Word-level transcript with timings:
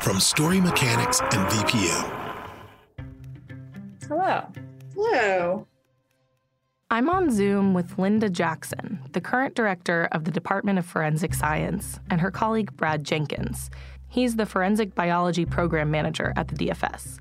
From 0.00 0.18
Story 0.18 0.62
Mechanics 0.62 1.20
and 1.20 1.46
VPM. 1.50 2.10
Hello. 4.08 4.46
Hello. 4.94 5.66
I'm 6.90 7.10
on 7.10 7.30
Zoom 7.30 7.74
with 7.74 7.98
Linda 7.98 8.30
Jackson, 8.30 9.00
the 9.12 9.20
current 9.20 9.54
director 9.54 10.08
of 10.10 10.24
the 10.24 10.30
Department 10.30 10.78
of 10.78 10.86
Forensic 10.86 11.34
Science, 11.34 12.00
and 12.08 12.18
her 12.18 12.30
colleague 12.30 12.74
Brad 12.78 13.04
Jenkins. 13.04 13.70
He's 14.08 14.36
the 14.36 14.46
Forensic 14.46 14.94
Biology 14.94 15.44
Program 15.44 15.90
Manager 15.90 16.32
at 16.34 16.48
the 16.48 16.54
DFS. 16.54 17.18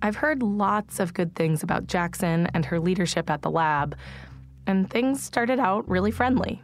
I've 0.00 0.16
heard 0.16 0.44
lots 0.44 1.00
of 1.00 1.12
good 1.12 1.34
things 1.34 1.64
about 1.64 1.88
Jackson 1.88 2.46
and 2.54 2.64
her 2.66 2.78
leadership 2.78 3.28
at 3.28 3.42
the 3.42 3.50
lab, 3.50 3.96
and 4.68 4.88
things 4.88 5.24
started 5.24 5.58
out 5.58 5.88
really 5.88 6.12
friendly. 6.12 6.62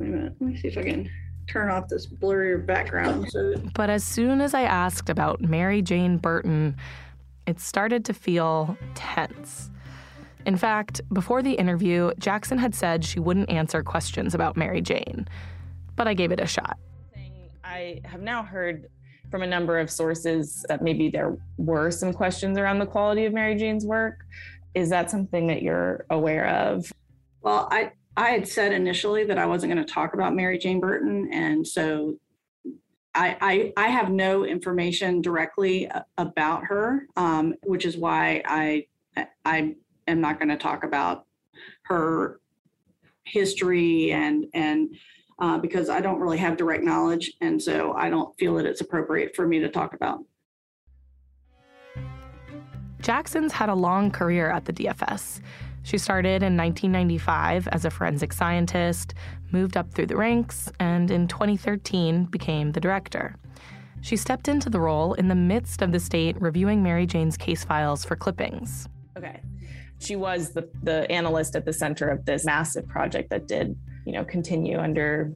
Wait 0.00 0.08
a 0.08 0.10
minute. 0.10 0.34
Let 0.40 0.50
me 0.50 0.56
see 0.56 0.68
if 0.68 0.78
I 0.78 0.82
can 0.82 1.10
turn 1.46 1.70
off 1.70 1.88
this 1.88 2.06
blurry 2.06 2.58
background. 2.58 3.30
So 3.30 3.54
But 3.74 3.90
as 3.90 4.04
soon 4.04 4.40
as 4.40 4.54
I 4.54 4.62
asked 4.62 5.08
about 5.08 5.40
Mary 5.40 5.82
Jane 5.82 6.18
Burton, 6.18 6.76
it 7.46 7.60
started 7.60 8.04
to 8.06 8.14
feel 8.14 8.76
tense. 8.94 9.70
In 10.44 10.56
fact, 10.56 11.00
before 11.12 11.42
the 11.42 11.52
interview, 11.52 12.12
Jackson 12.18 12.58
had 12.58 12.74
said 12.74 13.04
she 13.04 13.18
wouldn't 13.18 13.50
answer 13.50 13.82
questions 13.82 14.34
about 14.34 14.56
Mary 14.56 14.80
Jane. 14.80 15.28
But 15.96 16.06
I 16.06 16.14
gave 16.14 16.30
it 16.30 16.40
a 16.40 16.46
shot. 16.46 16.78
I 17.64 18.00
have 18.04 18.20
now 18.20 18.42
heard 18.42 18.88
from 19.30 19.42
a 19.42 19.46
number 19.46 19.78
of 19.78 19.90
sources 19.90 20.64
that 20.68 20.82
maybe 20.82 21.08
there 21.08 21.36
were 21.56 21.90
some 21.90 22.12
questions 22.12 22.58
around 22.58 22.78
the 22.78 22.86
quality 22.86 23.24
of 23.24 23.32
Mary 23.32 23.56
Jane's 23.56 23.84
work. 23.84 24.24
Is 24.74 24.88
that 24.90 25.10
something 25.10 25.48
that 25.48 25.62
you're 25.62 26.06
aware 26.10 26.46
of? 26.46 26.92
well, 27.42 27.68
I 27.70 27.92
I 28.16 28.30
had 28.30 28.48
said 28.48 28.72
initially 28.72 29.24
that 29.24 29.38
I 29.38 29.46
wasn't 29.46 29.72
going 29.72 29.84
to 29.84 29.92
talk 29.92 30.14
about 30.14 30.34
Mary 30.34 30.58
Jane 30.58 30.80
Burton, 30.80 31.28
and 31.32 31.66
so 31.66 32.18
I 33.14 33.72
I, 33.76 33.86
I 33.86 33.88
have 33.88 34.10
no 34.10 34.44
information 34.44 35.20
directly 35.20 35.90
about 36.16 36.64
her, 36.64 37.06
um, 37.16 37.54
which 37.62 37.84
is 37.84 37.96
why 37.96 38.42
I 38.46 38.86
I 39.44 39.74
am 40.06 40.20
not 40.20 40.38
going 40.38 40.48
to 40.48 40.56
talk 40.56 40.84
about 40.84 41.26
her 41.82 42.40
history 43.24 44.12
and 44.12 44.46
and 44.54 44.96
uh, 45.38 45.58
because 45.58 45.90
I 45.90 46.00
don't 46.00 46.18
really 46.18 46.38
have 46.38 46.56
direct 46.56 46.82
knowledge, 46.82 47.32
and 47.42 47.62
so 47.62 47.92
I 47.92 48.08
don't 48.08 48.36
feel 48.38 48.54
that 48.54 48.64
it's 48.64 48.80
appropriate 48.80 49.36
for 49.36 49.46
me 49.46 49.58
to 49.60 49.68
talk 49.68 49.92
about. 49.92 50.20
Jackson's 53.00 53.52
had 53.52 53.68
a 53.68 53.74
long 53.74 54.10
career 54.10 54.50
at 54.50 54.64
the 54.64 54.72
DFS. 54.72 55.40
She 55.86 55.98
started 55.98 56.42
in 56.42 56.56
1995 56.56 57.68
as 57.68 57.84
a 57.84 57.90
forensic 57.90 58.32
scientist, 58.32 59.14
moved 59.52 59.76
up 59.76 59.94
through 59.94 60.06
the 60.06 60.16
ranks, 60.16 60.68
and 60.80 61.12
in 61.12 61.28
2013 61.28 62.24
became 62.24 62.72
the 62.72 62.80
director. 62.80 63.36
She 64.00 64.16
stepped 64.16 64.48
into 64.48 64.68
the 64.68 64.80
role 64.80 65.14
in 65.14 65.28
the 65.28 65.36
midst 65.36 65.82
of 65.82 65.92
the 65.92 66.00
state 66.00 66.34
reviewing 66.40 66.82
Mary 66.82 67.06
Jane's 67.06 67.36
case 67.36 67.62
files 67.62 68.04
for 68.04 68.16
clippings. 68.16 68.88
Okay. 69.16 69.40
She 70.00 70.16
was 70.16 70.50
the, 70.50 70.68
the 70.82 71.08
analyst 71.08 71.54
at 71.54 71.64
the 71.64 71.72
center 71.72 72.08
of 72.08 72.24
this 72.24 72.44
massive 72.44 72.88
project 72.88 73.30
that 73.30 73.46
did, 73.46 73.78
you 74.04 74.12
know, 74.12 74.24
continue 74.24 74.80
under 74.80 75.32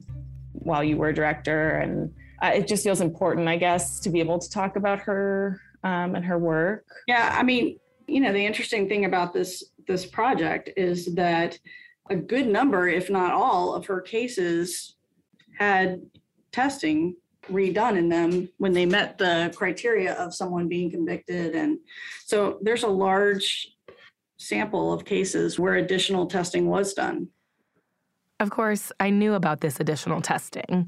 while 0.51 0.83
you 0.83 0.97
were 0.97 1.13
director. 1.13 1.77
And 1.77 2.13
uh, 2.41 2.51
it 2.55 2.67
just 2.67 2.83
feels 2.83 2.99
important, 2.99 3.47
I 3.47 3.55
guess, 3.55 4.01
to 4.01 4.09
be 4.09 4.19
able 4.19 4.39
to 4.39 4.49
talk 4.49 4.75
about 4.75 4.99
her 4.99 5.61
um, 5.85 6.13
and 6.13 6.25
her 6.25 6.37
work. 6.37 6.83
Yeah, 7.07 7.37
I 7.39 7.43
mean, 7.43 7.79
you 8.07 8.19
know, 8.19 8.33
the 8.33 8.45
interesting 8.45 8.89
thing 8.89 9.05
about 9.05 9.31
this 9.33 9.63
this 9.91 10.05
project 10.05 10.69
is 10.77 11.13
that 11.15 11.59
a 12.09 12.15
good 12.15 12.47
number, 12.47 12.87
if 12.87 13.09
not 13.09 13.33
all, 13.33 13.73
of 13.73 13.85
her 13.85 14.01
cases 14.01 14.95
had 15.59 16.01
testing 16.51 17.15
redone 17.49 17.97
in 17.97 18.07
them 18.07 18.47
when 18.57 18.71
they 18.71 18.85
met 18.85 19.17
the 19.17 19.53
criteria 19.55 20.13
of 20.13 20.33
someone 20.33 20.67
being 20.67 20.89
convicted. 20.89 21.55
And 21.55 21.79
so 22.25 22.57
there's 22.61 22.83
a 22.83 22.87
large 22.87 23.75
sample 24.37 24.93
of 24.93 25.05
cases 25.05 25.59
where 25.59 25.75
additional 25.75 26.25
testing 26.25 26.67
was 26.67 26.93
done. 26.93 27.27
Of 28.39 28.49
course, 28.49 28.91
I 28.99 29.09
knew 29.09 29.33
about 29.33 29.61
this 29.61 29.79
additional 29.79 30.21
testing, 30.21 30.87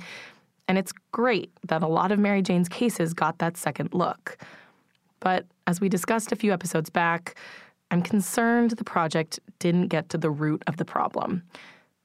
and 0.67 0.77
it's 0.77 0.93
great 1.11 1.51
that 1.67 1.83
a 1.83 1.87
lot 1.87 2.11
of 2.11 2.17
Mary 2.17 2.41
Jane's 2.41 2.69
cases 2.69 3.13
got 3.13 3.37
that 3.39 3.57
second 3.57 3.93
look. 3.93 4.37
But 5.19 5.45
as 5.67 5.79
we 5.79 5.87
discussed 5.87 6.31
a 6.31 6.35
few 6.35 6.51
episodes 6.51 6.89
back, 6.89 7.35
I'm 7.93 8.01
concerned 8.01 8.71
the 8.71 8.83
project 8.83 9.39
didn't 9.59 9.89
get 9.89 10.09
to 10.09 10.17
the 10.17 10.31
root 10.31 10.63
of 10.65 10.77
the 10.77 10.83
problem. 10.83 11.43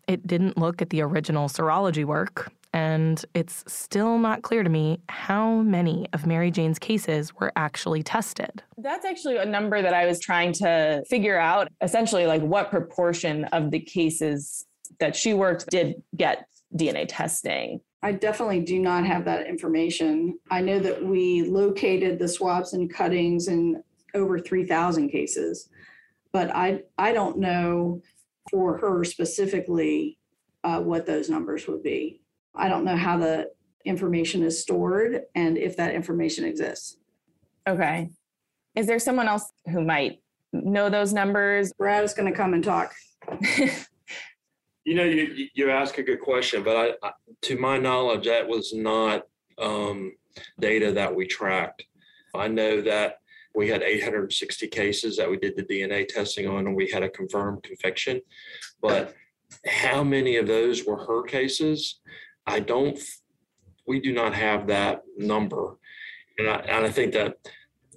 It 0.07 0.27
didn't 0.27 0.59
look 0.59 0.83
at 0.83 0.91
the 0.91 1.01
original 1.01 1.49
serology 1.49 2.05
work, 2.05 2.53
and 2.75 3.25
it's 3.33 3.65
still 3.67 4.19
not 4.19 4.43
clear 4.43 4.63
to 4.63 4.69
me 4.69 5.01
how 5.09 5.63
many 5.63 6.07
of 6.13 6.27
Mary 6.27 6.51
Jane's 6.51 6.79
cases 6.79 7.35
were 7.37 7.51
actually 7.57 8.03
tested. 8.03 8.63
That's 8.77 9.07
actually 9.07 9.39
a 9.39 9.47
number 9.47 9.81
that 9.81 9.95
I 9.95 10.05
was 10.05 10.21
trying 10.21 10.53
to 10.55 11.03
figure 11.09 11.39
out 11.39 11.69
essentially, 11.81 12.27
like 12.27 12.43
what 12.43 12.69
proportion 12.69 13.45
of 13.47 13.71
the 13.71 13.81
cases 13.81 14.67
that 15.01 15.17
she 15.17 15.33
worked 15.33 15.71
did 15.71 16.03
get 16.15 16.49
DNA 16.77 17.07
testing. 17.09 17.81
I 18.03 18.13
definitely 18.13 18.61
do 18.61 18.79
not 18.79 19.07
have 19.07 19.25
that 19.25 19.47
information. 19.47 20.39
I 20.51 20.61
know 20.61 20.81
that 20.81 21.03
we 21.03 21.45
located 21.45 22.19
the 22.19 22.29
swabs 22.29 22.75
and 22.75 22.93
cuttings 22.93 23.49
in 23.49 23.83
over 24.15 24.39
3,000 24.39 25.09
cases, 25.11 25.69
but 26.33 26.55
I, 26.55 26.83
I 26.97 27.13
don't 27.13 27.39
know 27.39 28.03
for 28.51 28.79
her 28.79 29.05
specifically 29.05 30.19
uh, 30.65 30.81
what 30.81 31.07
those 31.07 31.29
numbers 31.31 31.67
would 31.69 31.83
be. 31.83 32.21
I 32.55 32.69
don't 32.69 32.85
know 32.85 32.97
how 32.97 33.19
the 33.19 33.51
information 33.85 34.43
is 34.43 34.61
stored 34.61 35.23
and 35.35 35.57
if 35.57 35.77
that 35.77 35.95
information 35.95 36.45
exists. 36.45 36.97
Okay. 37.69 38.11
Is 38.75 38.87
there 38.87 38.99
someone 38.99 39.29
else 39.29 39.51
who 39.71 39.83
might 39.85 40.21
know 40.53 40.89
those 40.89 41.13
numbers? 41.13 41.73
Brad 41.75 42.05
is 42.05 42.15
going 42.15 42.31
to 42.31 42.37
come 42.37 42.55
and 42.55 42.65
talk. 42.65 42.95
You 44.85 44.95
know, 44.95 45.05
you 45.05 45.25
you- 45.25 45.49
you 45.55 45.71
ask 45.71 45.99
a 45.99 46.03
good 46.03 46.21
question, 46.23 46.63
but 46.63 46.75
I, 47.03 47.07
I 47.07 47.11
to 47.43 47.59
my 47.59 47.77
knowledge, 47.77 48.25
that 48.25 48.49
was 48.49 48.73
not 48.73 49.25
um, 49.59 50.15
data 50.59 50.93
that 50.93 51.15
we 51.15 51.27
tracked. 51.27 51.85
I 52.35 52.49
know 52.49 52.81
that 52.81 53.18
we 53.55 53.69
had 53.69 53.83
860 53.83 54.69
cases 54.69 55.17
that 55.17 55.31
we 55.31 55.37
did 55.37 55.57
the 55.57 55.65
DNA 55.65 56.07
testing 56.07 56.47
on, 56.47 56.67
and 56.67 56.77
we 56.77 56.89
had 56.91 57.03
a 57.03 57.09
confirmed 57.09 57.63
conviction. 57.63 58.21
But 58.81 59.15
how 59.67 60.05
many 60.05 60.37
of 60.37 60.47
those 60.47 60.85
were 60.85 61.05
her 61.07 61.23
cases? 61.23 62.01
I 62.47 62.61
don't. 62.61 62.99
We 63.87 64.01
do 64.01 64.13
not 64.13 64.35
have 64.35 64.67
that 64.67 65.03
number, 65.17 65.77
and 66.39 66.49
I, 66.49 66.57
and 66.57 66.87
I 66.87 66.91
think 66.91 67.15
that 67.15 67.37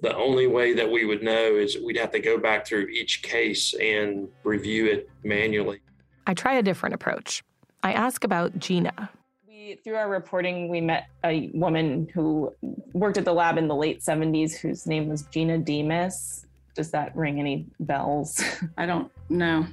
the 0.00 0.16
only 0.16 0.48
way 0.48 0.72
that 0.74 0.90
we 0.90 1.04
would 1.04 1.22
know 1.22 1.54
is 1.56 1.78
we'd 1.78 1.96
have 1.96 2.10
to 2.10 2.18
go 2.18 2.38
back 2.38 2.66
through 2.66 2.86
each 2.88 3.22
case 3.22 3.72
and 3.74 4.28
review 4.42 4.86
it 4.86 5.08
manually. 5.22 5.80
I 6.26 6.34
try 6.34 6.54
a 6.54 6.62
different 6.62 6.94
approach. 6.94 7.44
I 7.82 7.92
ask 7.92 8.24
about 8.24 8.58
Gina. 8.58 9.10
We, 9.72 9.76
through 9.82 9.96
our 9.96 10.08
reporting, 10.08 10.68
we 10.68 10.80
met 10.80 11.08
a 11.24 11.50
woman 11.54 12.08
who 12.12 12.54
worked 12.92 13.16
at 13.16 13.24
the 13.24 13.32
lab 13.32 13.58
in 13.58 13.68
the 13.68 13.74
late 13.74 14.00
70s 14.00 14.54
whose 14.54 14.86
name 14.86 15.08
was 15.08 15.22
Gina 15.30 15.58
Demas. 15.58 16.46
Does 16.74 16.90
that 16.90 17.14
ring 17.16 17.40
any 17.40 17.66
bells? 17.80 18.42
I 18.76 18.86
don't 18.86 19.10
know. 19.28 19.66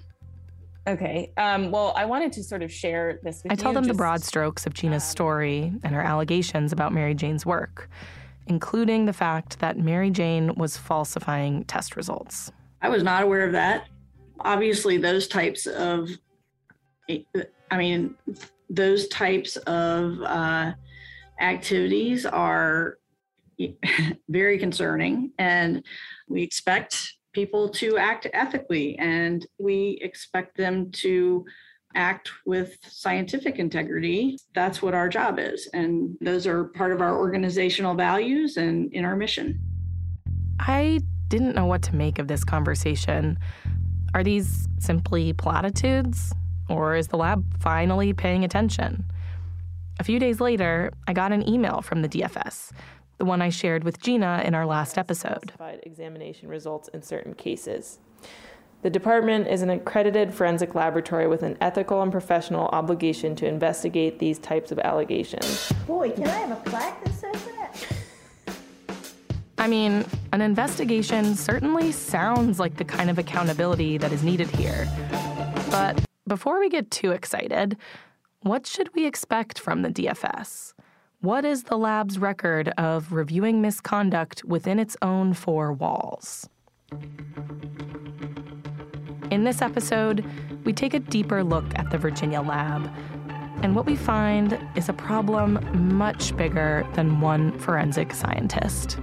okay. 0.88 1.32
Um, 1.38 1.72
well, 1.72 1.94
I 1.96 2.06
wanted 2.06 2.32
to 2.34 2.44
sort 2.44 2.64
of 2.64 2.72
share 2.72 3.20
this 3.24 3.44
with 3.44 3.52
I 3.52 3.54
you. 3.54 3.58
tell 3.58 3.74
them 3.74 3.86
the 3.86 3.94
broad 3.94 4.24
strokes 4.24 4.66
of 4.66 4.74
Gina's 4.74 5.04
story 5.04 5.74
and 5.84 5.94
her 5.94 6.02
allegations 6.02 6.72
about 6.72 6.94
Mary 6.94 7.14
Jane's 7.14 7.46
work, 7.46 7.90
including 8.48 9.06
the 9.06 9.14
fact 9.14 9.60
that 9.60 9.78
Mary 9.78 10.12
Jane 10.12 10.56
was 10.56 10.78
falsifying 10.78 11.66
test 11.66 11.96
results. 11.96 12.52
I 12.82 12.90
was 12.90 13.04
not 13.04 13.24
aware 13.24 13.46
of 13.46 13.52
that. 13.52 13.88
Obviously, 14.42 14.98
those 14.98 15.28
types 15.28 15.68
of, 15.68 16.10
I 17.10 17.78
mean, 17.78 18.16
those 18.70 19.08
types 19.08 19.58
of 19.58 20.22
uh, 20.22 20.74
activities 21.40 22.26
are 22.26 22.98
very 24.30 24.58
concerning, 24.58 25.32
and 25.38 25.84
we 26.28 26.44
expect 26.44 27.14
people 27.34 27.70
to 27.70 27.98
act 27.98 28.28
ethically, 28.34 28.98
and 29.00 29.46
we 29.58 30.00
expect 30.02 30.58
them 30.58 30.92
to 30.92 31.46
act 31.96 32.30
with 32.46 32.78
scientific 32.84 33.58
integrity. 33.58 34.38
That's 34.54 34.82
what 34.82 34.94
our 34.94 35.10
job 35.10 35.40
is, 35.40 35.68
and 35.74 36.16
those 36.22 36.48
are 36.48 36.66
part 36.66 36.92
of 36.92 37.02
our 37.02 37.18
organizational 37.18 37.96
values 37.96 38.58
and 38.58 38.94
in 38.94 39.06
our 39.06 39.16
mission. 39.16 39.60
I 40.60 41.02
didn't 41.30 41.56
know 41.56 41.66
what 41.66 41.82
to 41.84 41.96
make 41.96 42.20
of 42.20 42.28
this 42.28 42.44
conversation. 42.44 43.40
Are 44.14 44.24
these 44.24 44.68
simply 44.80 45.34
platitudes? 45.34 46.34
Or 46.70 46.96
is 46.96 47.08
the 47.08 47.18
lab 47.18 47.44
finally 47.60 48.14
paying 48.14 48.44
attention? 48.44 49.06
A 50.00 50.04
few 50.04 50.20
days 50.20 50.40
later, 50.40 50.92
I 51.08 51.14
got 51.14 51.32
an 51.32 51.48
email 51.48 51.82
from 51.82 52.02
the 52.02 52.08
DFS, 52.08 52.72
the 53.18 53.26
one 53.26 53.42
I 53.42 53.50
shared 53.50 53.84
with 53.84 54.02
Gina 54.02 54.44
in 54.46 54.56
our 54.56 54.66
last 54.66 54.98
episode. 54.98 55.52
Examination 55.84 56.48
results 56.48 56.88
in 56.90 57.02
certain 57.02 57.34
cases. 57.34 58.00
The 58.82 58.90
department 58.90 59.48
is 59.48 59.62
an 59.62 59.70
accredited 59.72 60.34
forensic 60.34 60.74
laboratory 60.74 61.28
with 61.28 61.44
an 61.44 61.58
ethical 61.60 62.02
and 62.02 62.14
professional 62.14 62.68
obligation 62.68 63.36
to 63.36 63.46
investigate 63.46 64.20
these 64.20 64.40
types 64.40 64.72
of 64.72 64.80
allegations. 64.80 65.70
Boy, 65.86 66.12
can 66.12 66.28
I 66.28 66.38
have 66.38 66.52
a 66.52 66.70
plaque 66.70 67.04
that 67.04 67.14
says 67.14 67.44
that? 67.44 67.86
I 69.58 69.68
mean, 69.68 70.06
an 70.32 70.40
investigation 70.40 71.36
certainly 71.36 71.92
sounds 71.92 72.58
like 72.58 72.78
the 72.78 72.86
kind 72.86 73.10
of 73.10 73.20
accountability 73.20 73.98
that 73.98 74.14
is 74.14 74.24
needed 74.24 74.50
here. 74.52 74.88
But 75.70 76.02
before 76.30 76.60
we 76.60 76.70
get 76.70 76.92
too 76.92 77.12
excited, 77.12 77.76
what 78.42 78.66
should 78.66 78.94
we 78.96 79.06
expect 79.06 79.60
from 79.60 79.82
the 79.82 79.90
DFS? 79.90 80.74
What 81.22 81.44
is 81.44 81.64
the 81.64 81.78
lab's 81.78 82.20
record 82.20 82.70
of 82.78 83.12
reviewing 83.12 83.62
misconduct 83.62 84.46
within 84.46 84.80
its 84.80 84.96
own 85.02 85.34
four 85.34 85.74
walls? 85.74 86.48
In 89.32 89.44
this 89.44 89.62
episode, 89.62 90.24
we 90.64 90.72
take 90.72 90.94
a 90.94 91.00
deeper 91.00 91.44
look 91.44 91.66
at 91.76 91.90
the 91.90 91.98
Virginia 91.98 92.42
lab, 92.42 92.90
and 93.64 93.76
what 93.76 93.86
we 93.86 93.96
find 93.96 94.58
is 94.76 94.88
a 94.88 94.94
problem 94.94 95.98
much 95.98 96.38
bigger 96.38 96.88
than 96.94 97.20
one 97.20 97.58
forensic 97.60 98.14
scientist. 98.14 99.00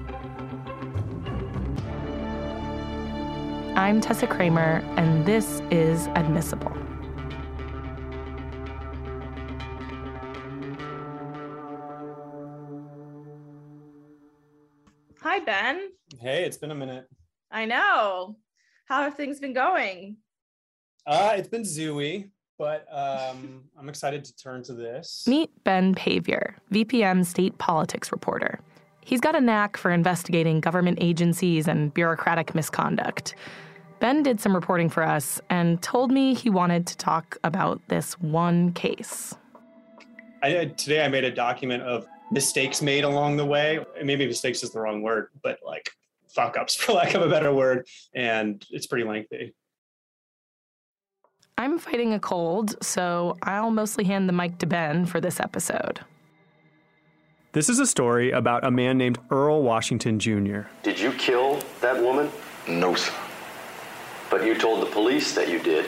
I'm 3.75 4.01
Tessa 4.01 4.27
Kramer, 4.27 4.83
and 4.97 5.27
this 5.27 5.61
is 5.71 6.07
Admissible. 6.15 6.86
Ben. 15.47 15.91
Hey, 16.21 16.45
it's 16.45 16.59
been 16.59 16.73
a 16.73 16.75
minute. 16.75 17.07
I 17.53 17.65
know. 17.67 18.37
How 18.87 19.03
have 19.03 19.15
things 19.15 19.39
been 19.39 19.55
going? 19.55 20.17
Uh, 21.07 21.35
it's 21.37 21.47
been 21.47 21.63
zooey, 21.63 22.31
but 22.59 22.85
um, 22.91 23.63
I'm 23.79 23.89
excited 23.89 24.25
to 24.25 24.37
turn 24.37 24.65
to 24.65 24.75
this. 24.75 25.25
Meet 25.29 25.51
Ben 25.63 25.95
Paviour, 25.95 26.57
VPM 26.73 27.25
state 27.25 27.57
politics 27.59 28.11
reporter. 28.11 28.59
He's 29.05 29.21
got 29.21 29.37
a 29.37 29.41
knack 29.41 29.77
for 29.77 29.93
investigating 29.93 30.61
government 30.61 30.99
agencies 31.01 31.69
and 31.69 31.95
bureaucratic 31.95 32.53
misconduct. 32.57 33.37
Ben 34.01 34.25
did 34.25 34.41
some 34.41 34.53
reporting 34.53 34.89
for 34.89 35.05
us 35.05 35.41
and 35.49 35.81
told 35.81 36.11
me 36.11 36.35
he 36.35 36.51
wanted 36.51 36.89
to 36.89 36.97
talk 36.97 37.39
about 37.45 37.81
this 37.87 38.15
one 38.15 38.73
case. 38.73 39.33
I, 40.43 40.73
today 40.77 41.05
I 41.05 41.09
made 41.09 41.23
a 41.23 41.31
document 41.31 41.85
of 41.85 42.09
mistakes 42.31 42.83
made 42.83 43.05
along 43.05 43.37
the 43.37 43.47
way. 43.47 43.85
Maybe 44.03 44.27
mistakes 44.27 44.63
is 44.63 44.71
the 44.71 44.81
wrong 44.81 45.03
word, 45.03 45.29
but 45.43 45.59
like 45.65 45.91
fuck 46.29 46.57
ups, 46.57 46.75
for 46.77 46.93
lack 46.93 47.15
of 47.15 47.23
a 47.23 47.29
better 47.29 47.53
word. 47.53 47.87
And 48.15 48.65
it's 48.71 48.87
pretty 48.87 49.07
lengthy. 49.07 49.55
I'm 51.59 51.79
fighting 51.79 52.13
a 52.13 52.21
cold, 52.21 52.77
so 52.85 53.39
I'll 53.43 53.71
mostly 53.71 54.05
hand 54.05 54.29
the 54.29 54.33
mic 54.35 54.59
to 54.59 54.67
Ben 54.67 55.07
for 55.07 55.23
this 55.23 55.41
episode. 55.41 56.01
This 57.53 57.71
is 57.71 57.79
a 57.79 57.87
story 57.87 58.33
about 58.33 58.67
a 58.67 58.71
man 58.71 58.99
named 58.99 59.19
Earl 59.31 59.63
Washington 59.63 60.19
Jr. 60.19 60.63
Did 60.83 61.01
you 61.01 61.13
kill 61.13 61.59
that 61.81 61.99
woman? 61.99 62.31
No, 62.69 62.95
sir. 62.95 63.15
But 64.29 64.45
you 64.45 64.55
told 64.55 64.83
the 64.83 64.91
police 64.91 65.35
that 65.35 65.49
you 65.49 65.59
did. 65.59 65.87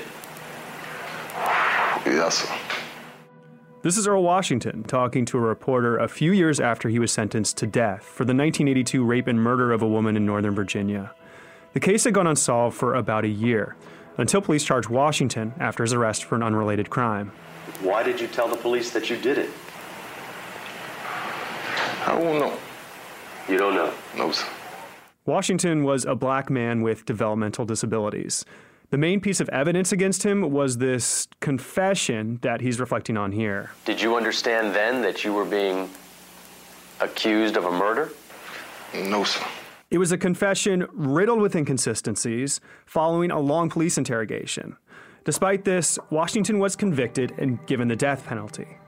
Yes, 2.06 2.48
sir. 2.48 2.77
This 3.88 3.96
is 3.96 4.06
Earl 4.06 4.22
Washington 4.22 4.82
talking 4.82 5.24
to 5.24 5.38
a 5.38 5.40
reporter 5.40 5.96
a 5.96 6.08
few 6.08 6.30
years 6.30 6.60
after 6.60 6.90
he 6.90 6.98
was 6.98 7.10
sentenced 7.10 7.56
to 7.56 7.66
death 7.66 8.02
for 8.02 8.26
the 8.26 8.34
1982 8.34 9.02
rape 9.02 9.26
and 9.26 9.42
murder 9.42 9.72
of 9.72 9.80
a 9.80 9.88
woman 9.88 10.14
in 10.14 10.26
Northern 10.26 10.54
Virginia. 10.54 11.14
The 11.72 11.80
case 11.80 12.04
had 12.04 12.12
gone 12.12 12.26
unsolved 12.26 12.76
for 12.76 12.94
about 12.94 13.24
a 13.24 13.28
year 13.28 13.76
until 14.18 14.42
police 14.42 14.62
charged 14.62 14.90
Washington 14.90 15.54
after 15.58 15.82
his 15.82 15.94
arrest 15.94 16.24
for 16.24 16.34
an 16.34 16.42
unrelated 16.42 16.90
crime. 16.90 17.32
Why 17.80 18.02
did 18.02 18.20
you 18.20 18.26
tell 18.26 18.46
the 18.46 18.58
police 18.58 18.90
that 18.90 19.08
you 19.08 19.16
did 19.16 19.38
it? 19.38 19.48
I 22.04 22.08
don't 22.08 22.38
know. 22.38 22.58
You 23.48 23.56
don't 23.56 23.74
know? 23.74 23.94
No, 24.18 24.32
sir. 24.32 24.46
Washington 25.24 25.82
was 25.82 26.04
a 26.04 26.14
black 26.14 26.50
man 26.50 26.82
with 26.82 27.06
developmental 27.06 27.64
disabilities. 27.64 28.44
The 28.90 28.96
main 28.96 29.20
piece 29.20 29.40
of 29.40 29.50
evidence 29.50 29.92
against 29.92 30.22
him 30.22 30.50
was 30.50 30.78
this 30.78 31.28
confession 31.40 32.38
that 32.40 32.62
he's 32.62 32.80
reflecting 32.80 33.18
on 33.18 33.32
here. 33.32 33.72
Did 33.84 34.00
you 34.00 34.16
understand 34.16 34.74
then 34.74 35.02
that 35.02 35.24
you 35.24 35.34
were 35.34 35.44
being 35.44 35.90
accused 37.00 37.58
of 37.58 37.66
a 37.66 37.70
murder? 37.70 38.10
No, 38.94 39.24
sir. 39.24 39.44
It 39.90 39.98
was 39.98 40.10
a 40.10 40.16
confession 40.16 40.86
riddled 40.92 41.40
with 41.40 41.54
inconsistencies 41.54 42.60
following 42.86 43.30
a 43.30 43.38
long 43.38 43.68
police 43.68 43.98
interrogation. 43.98 44.76
Despite 45.24 45.66
this, 45.66 45.98
Washington 46.08 46.58
was 46.58 46.74
convicted 46.74 47.34
and 47.36 47.64
given 47.66 47.88
the 47.88 47.96
death 47.96 48.24
penalty. 48.24 48.78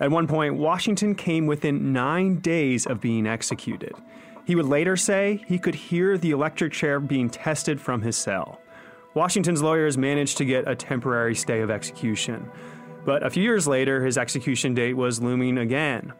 At 0.00 0.10
one 0.10 0.26
point, 0.26 0.56
Washington 0.56 1.14
came 1.14 1.46
within 1.46 1.92
nine 1.92 2.40
days 2.40 2.86
of 2.86 3.00
being 3.00 3.24
executed. 3.24 3.92
He 4.44 4.56
would 4.56 4.66
later 4.66 4.96
say 4.96 5.44
he 5.46 5.60
could 5.60 5.76
hear 5.76 6.18
the 6.18 6.32
electric 6.32 6.72
chair 6.72 6.98
being 6.98 7.30
tested 7.30 7.80
from 7.80 8.02
his 8.02 8.16
cell. 8.16 8.60
Washington's 9.14 9.62
lawyers 9.62 9.96
managed 9.96 10.36
to 10.38 10.44
get 10.44 10.68
a 10.68 10.74
temporary 10.74 11.34
stay 11.34 11.60
of 11.60 11.70
execution. 11.70 12.50
But 13.04 13.24
a 13.24 13.30
few 13.30 13.42
years 13.42 13.66
later, 13.66 14.04
his 14.04 14.18
execution 14.18 14.74
date 14.74 14.94
was 14.94 15.22
looming 15.22 15.58
again. 15.58 16.12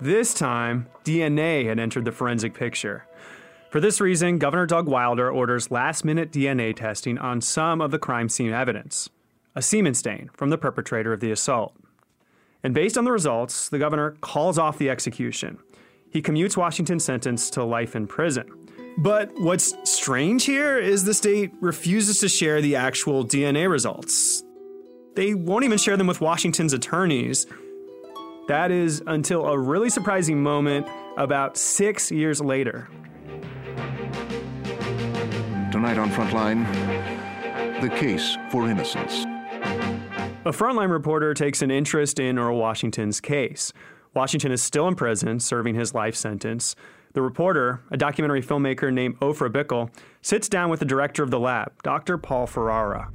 This 0.00 0.34
time, 0.34 0.88
DNA 1.04 1.66
had 1.66 1.78
entered 1.80 2.04
the 2.04 2.12
forensic 2.12 2.52
picture. 2.52 3.06
For 3.70 3.80
this 3.80 4.00
reason, 4.00 4.38
Governor 4.38 4.66
Doug 4.66 4.86
Wilder 4.86 5.30
orders 5.30 5.70
last 5.70 6.04
minute 6.04 6.30
DNA 6.30 6.76
testing 6.76 7.18
on 7.18 7.40
some 7.40 7.80
of 7.80 7.90
the 7.90 7.98
crime 7.98 8.28
scene 8.28 8.52
evidence 8.52 9.08
a 9.56 9.62
semen 9.62 9.94
stain 9.94 10.30
from 10.34 10.50
the 10.50 10.58
perpetrator 10.58 11.12
of 11.12 11.20
the 11.20 11.30
assault. 11.30 11.74
And 12.62 12.74
based 12.74 12.98
on 12.98 13.04
the 13.04 13.12
results, 13.12 13.68
the 13.68 13.78
governor 13.78 14.16
calls 14.20 14.58
off 14.58 14.78
the 14.78 14.90
execution. 14.90 15.58
He 16.10 16.22
commutes 16.22 16.56
Washington's 16.56 17.04
sentence 17.04 17.50
to 17.50 17.62
life 17.62 17.94
in 17.94 18.06
prison. 18.06 18.63
But 18.96 19.32
what's 19.40 19.74
strange 19.90 20.44
here 20.44 20.78
is 20.78 21.04
the 21.04 21.14
state 21.14 21.52
refuses 21.60 22.20
to 22.20 22.28
share 22.28 22.60
the 22.60 22.76
actual 22.76 23.24
DNA 23.24 23.68
results. 23.68 24.44
They 25.16 25.34
won't 25.34 25.64
even 25.64 25.78
share 25.78 25.96
them 25.96 26.06
with 26.06 26.20
Washington's 26.20 26.72
attorneys. 26.72 27.46
That 28.46 28.70
is 28.70 29.02
until 29.06 29.46
a 29.46 29.58
really 29.58 29.90
surprising 29.90 30.42
moment 30.42 30.86
about 31.16 31.56
six 31.56 32.10
years 32.12 32.40
later. 32.40 32.88
Tonight 35.72 35.98
on 35.98 36.10
Frontline, 36.10 36.64
the 37.80 37.88
case 37.88 38.36
for 38.50 38.68
innocence. 38.68 39.24
A 40.46 40.52
Frontline 40.52 40.90
reporter 40.90 41.34
takes 41.34 41.62
an 41.62 41.70
interest 41.70 42.20
in 42.20 42.38
Earl 42.38 42.58
Washington's 42.58 43.20
case. 43.20 43.72
Washington 44.14 44.52
is 44.52 44.62
still 44.62 44.86
in 44.86 44.94
prison, 44.94 45.40
serving 45.40 45.74
his 45.74 45.94
life 45.94 46.14
sentence. 46.14 46.76
The 47.14 47.22
reporter, 47.22 47.80
a 47.92 47.96
documentary 47.96 48.42
filmmaker 48.42 48.92
named 48.92 49.20
Ofra 49.20 49.48
Bikel, 49.48 49.88
sits 50.20 50.48
down 50.48 50.68
with 50.68 50.80
the 50.80 50.84
director 50.84 51.22
of 51.22 51.30
the 51.30 51.38
lab, 51.38 51.72
Dr. 51.84 52.18
Paul 52.18 52.48
Ferrara. 52.48 53.12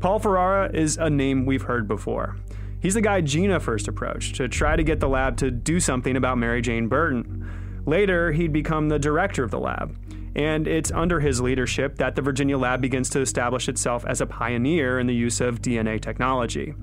Paul 0.00 0.18
Ferrara 0.18 0.72
is 0.74 0.96
a 0.96 1.08
name 1.08 1.46
we've 1.46 1.62
heard 1.62 1.86
before. 1.86 2.36
He's 2.80 2.94
the 2.94 3.00
guy 3.00 3.20
Gina 3.20 3.60
first 3.60 3.86
approached 3.86 4.34
to 4.36 4.48
try 4.48 4.74
to 4.74 4.82
get 4.82 4.98
the 4.98 5.08
lab 5.08 5.36
to 5.36 5.52
do 5.52 5.78
something 5.78 6.16
about 6.16 6.36
Mary 6.36 6.60
Jane 6.60 6.88
Burton. 6.88 7.48
Later, 7.86 8.32
he'd 8.32 8.52
become 8.52 8.88
the 8.88 8.98
director 8.98 9.44
of 9.44 9.52
the 9.52 9.60
lab, 9.60 9.96
and 10.34 10.66
it's 10.66 10.90
under 10.90 11.20
his 11.20 11.40
leadership 11.40 11.98
that 11.98 12.16
the 12.16 12.22
Virginia 12.22 12.58
lab 12.58 12.80
begins 12.80 13.08
to 13.10 13.20
establish 13.20 13.68
itself 13.68 14.04
as 14.04 14.20
a 14.20 14.26
pioneer 14.26 14.98
in 14.98 15.06
the 15.06 15.14
use 15.14 15.40
of 15.40 15.62
DNA 15.62 16.00
technology. 16.00 16.74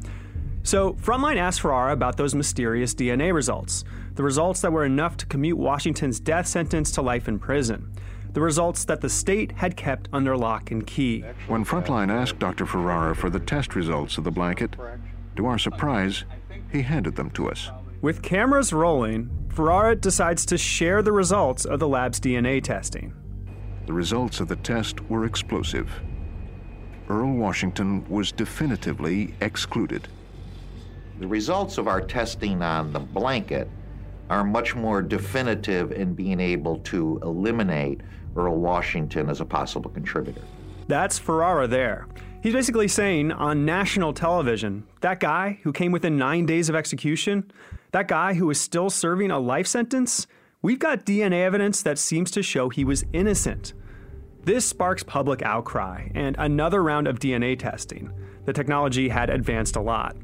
So, 0.63 0.93
Frontline 0.93 1.37
asked 1.37 1.59
Ferrara 1.59 1.91
about 1.91 2.15
those 2.15 2.33
mysterious 2.33 2.93
DNA 2.93 3.33
results, 3.33 3.83
the 4.19 4.23
results 4.23 4.59
that 4.59 4.73
were 4.73 4.83
enough 4.83 5.15
to 5.15 5.25
commute 5.27 5.57
Washington's 5.57 6.19
death 6.19 6.45
sentence 6.45 6.91
to 6.91 7.01
life 7.01 7.29
in 7.29 7.39
prison, 7.39 7.89
the 8.33 8.41
results 8.41 8.83
that 8.83 8.99
the 8.99 9.07
state 9.07 9.53
had 9.53 9.77
kept 9.77 10.09
under 10.11 10.35
lock 10.35 10.71
and 10.71 10.85
key. 10.85 11.21
When 11.47 11.63
Frontline 11.63 12.11
asked 12.11 12.37
Dr. 12.37 12.65
Ferrara 12.65 13.15
for 13.15 13.29
the 13.29 13.39
test 13.39 13.77
results 13.77 14.17
of 14.17 14.25
the 14.25 14.29
blanket, 14.31 14.75
to 15.37 15.45
our 15.45 15.57
surprise, 15.57 16.25
he 16.69 16.81
handed 16.81 17.15
them 17.15 17.29
to 17.29 17.49
us. 17.49 17.71
With 18.01 18.21
cameras 18.21 18.73
rolling, 18.73 19.29
Ferrara 19.47 19.95
decides 19.95 20.45
to 20.47 20.57
share 20.57 21.01
the 21.01 21.13
results 21.13 21.63
of 21.63 21.79
the 21.79 21.87
lab's 21.87 22.19
DNA 22.19 22.61
testing. 22.61 23.13
The 23.85 23.93
results 23.93 24.41
of 24.41 24.49
the 24.49 24.57
test 24.57 24.99
were 25.09 25.23
explosive. 25.23 25.89
Earl 27.07 27.35
Washington 27.35 28.05
was 28.09 28.33
definitively 28.33 29.33
excluded. 29.39 30.09
The 31.21 31.27
results 31.27 31.77
of 31.77 31.87
our 31.87 32.01
testing 32.01 32.61
on 32.61 32.91
the 32.91 32.99
blanket 32.99 33.69
are 34.29 34.43
much 34.43 34.75
more 34.75 35.01
definitive 35.01 35.91
in 35.91 36.13
being 36.13 36.39
able 36.39 36.77
to 36.79 37.19
eliminate 37.23 38.01
Earl 38.35 38.57
Washington 38.57 39.29
as 39.29 39.41
a 39.41 39.45
possible 39.45 39.89
contributor. 39.89 40.41
That's 40.87 41.19
Ferrara 41.19 41.67
there. 41.67 42.07
He's 42.41 42.53
basically 42.53 42.87
saying 42.87 43.31
on 43.31 43.65
national 43.65 44.13
television 44.13 44.85
that 45.01 45.19
guy 45.19 45.59
who 45.63 45.73
came 45.73 45.91
within 45.91 46.17
nine 46.17 46.45
days 46.45 46.69
of 46.69 46.75
execution, 46.75 47.51
that 47.91 48.07
guy 48.07 48.33
who 48.33 48.49
is 48.49 48.61
still 48.61 48.89
serving 48.89 49.29
a 49.29 49.39
life 49.39 49.67
sentence, 49.67 50.25
we've 50.61 50.79
got 50.79 51.05
DNA 51.05 51.43
evidence 51.43 51.81
that 51.81 51.97
seems 51.97 52.31
to 52.31 52.43
show 52.43 52.69
he 52.69 52.85
was 52.85 53.05
innocent. 53.11 53.73
This 54.43 54.65
sparks 54.65 55.03
public 55.03 55.41
outcry 55.41 56.09
and 56.15 56.35
another 56.39 56.81
round 56.81 57.07
of 57.07 57.19
DNA 57.19 57.59
testing. 57.59 58.11
The 58.45 58.53
technology 58.53 59.09
had 59.09 59.29
advanced 59.29 59.75
a 59.75 59.81
lot. 59.81 60.15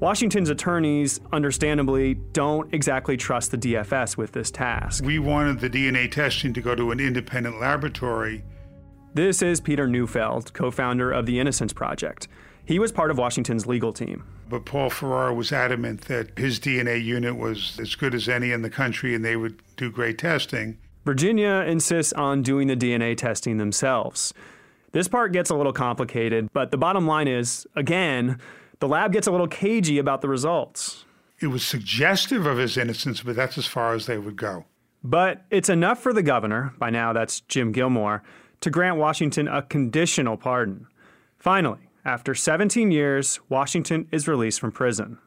Washington's 0.00 0.48
attorneys, 0.48 1.18
understandably, 1.32 2.14
don't 2.14 2.72
exactly 2.72 3.16
trust 3.16 3.50
the 3.50 3.58
DFS 3.58 4.16
with 4.16 4.30
this 4.30 4.48
task. 4.48 5.02
We 5.04 5.18
wanted 5.18 5.58
the 5.58 5.68
DNA 5.68 6.08
testing 6.08 6.52
to 6.54 6.60
go 6.60 6.76
to 6.76 6.92
an 6.92 7.00
independent 7.00 7.58
laboratory. 7.60 8.44
This 9.14 9.42
is 9.42 9.60
Peter 9.60 9.88
Neufeld, 9.88 10.52
co 10.52 10.70
founder 10.70 11.10
of 11.10 11.26
the 11.26 11.40
Innocence 11.40 11.72
Project. 11.72 12.28
He 12.64 12.78
was 12.78 12.92
part 12.92 13.10
of 13.10 13.18
Washington's 13.18 13.66
legal 13.66 13.92
team. 13.92 14.22
But 14.48 14.64
Paul 14.64 14.88
Ferrara 14.88 15.34
was 15.34 15.50
adamant 15.50 16.02
that 16.02 16.38
his 16.38 16.60
DNA 16.60 17.02
unit 17.02 17.36
was 17.36 17.76
as 17.80 17.96
good 17.96 18.14
as 18.14 18.28
any 18.28 18.52
in 18.52 18.62
the 18.62 18.70
country 18.70 19.16
and 19.16 19.24
they 19.24 19.34
would 19.34 19.60
do 19.76 19.90
great 19.90 20.16
testing. 20.16 20.78
Virginia 21.04 21.64
insists 21.66 22.12
on 22.12 22.42
doing 22.42 22.68
the 22.68 22.76
DNA 22.76 23.16
testing 23.16 23.56
themselves. 23.56 24.32
This 24.92 25.08
part 25.08 25.32
gets 25.32 25.50
a 25.50 25.56
little 25.56 25.72
complicated, 25.72 26.50
but 26.52 26.70
the 26.70 26.78
bottom 26.78 27.06
line 27.06 27.26
is 27.26 27.66
again, 27.74 28.38
the 28.80 28.88
lab 28.88 29.12
gets 29.12 29.26
a 29.26 29.30
little 29.30 29.48
cagey 29.48 29.98
about 29.98 30.20
the 30.20 30.28
results. 30.28 31.04
It 31.40 31.48
was 31.48 31.64
suggestive 31.64 32.46
of 32.46 32.58
his 32.58 32.76
innocence, 32.76 33.22
but 33.22 33.36
that's 33.36 33.58
as 33.58 33.66
far 33.66 33.94
as 33.94 34.06
they 34.06 34.18
would 34.18 34.36
go. 34.36 34.64
But 35.04 35.44
it's 35.50 35.68
enough 35.68 36.00
for 36.00 36.12
the 36.12 36.22
governor, 36.22 36.74
by 36.78 36.90
now 36.90 37.12
that's 37.12 37.40
Jim 37.42 37.72
Gilmore, 37.72 38.22
to 38.60 38.70
grant 38.70 38.96
Washington 38.96 39.46
a 39.46 39.62
conditional 39.62 40.36
pardon. 40.36 40.86
Finally, 41.38 41.88
after 42.04 42.34
17 42.34 42.90
years, 42.90 43.38
Washington 43.48 44.08
is 44.10 44.26
released 44.26 44.60
from 44.60 44.72
prison. 44.72 45.18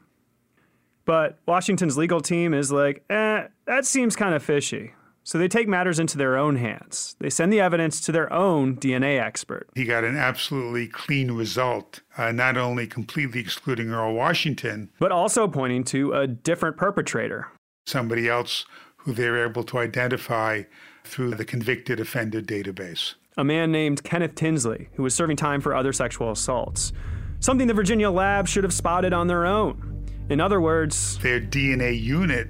But 1.05 1.39
Washington's 1.45 1.97
legal 1.97 2.21
team 2.21 2.53
is 2.53 2.71
like, 2.71 3.03
eh, 3.09 3.47
that 3.65 3.85
seems 3.85 4.15
kind 4.15 4.35
of 4.35 4.43
fishy. 4.43 4.93
So 5.23 5.37
they 5.37 5.47
take 5.47 5.67
matters 5.67 5.99
into 5.99 6.17
their 6.17 6.35
own 6.35 6.55
hands. 6.55 7.15
They 7.19 7.29
send 7.29 7.53
the 7.53 7.59
evidence 7.59 8.01
to 8.01 8.11
their 8.11 8.31
own 8.33 8.75
DNA 8.75 9.21
expert. 9.21 9.69
He 9.75 9.85
got 9.85 10.03
an 10.03 10.17
absolutely 10.17 10.87
clean 10.87 11.31
result, 11.31 12.01
uh, 12.17 12.31
not 12.31 12.57
only 12.57 12.87
completely 12.87 13.39
excluding 13.39 13.91
Earl 13.91 14.13
Washington, 14.13 14.89
but 14.99 15.11
also 15.11 15.47
pointing 15.47 15.83
to 15.85 16.13
a 16.13 16.27
different 16.27 16.77
perpetrator. 16.77 17.47
Somebody 17.85 18.27
else 18.27 18.65
who 18.97 19.13
they 19.13 19.29
were 19.29 19.45
able 19.45 19.63
to 19.63 19.77
identify 19.77 20.63
through 21.03 21.35
the 21.35 21.45
convicted 21.45 21.99
offender 21.99 22.41
database. 22.41 23.15
A 23.37 23.43
man 23.43 23.71
named 23.71 24.03
Kenneth 24.03 24.35
Tinsley, 24.35 24.89
who 24.93 25.03
was 25.03 25.13
serving 25.13 25.37
time 25.37 25.61
for 25.61 25.73
other 25.73 25.93
sexual 25.93 26.31
assaults. 26.31 26.93
Something 27.39 27.67
the 27.67 27.73
Virginia 27.73 28.11
lab 28.11 28.47
should 28.47 28.63
have 28.63 28.73
spotted 28.73 29.13
on 29.13 29.27
their 29.27 29.45
own. 29.45 30.05
In 30.29 30.39
other 30.39 30.61
words, 30.61 31.17
their 31.19 31.41
DNA 31.41 31.99
unit 31.99 32.49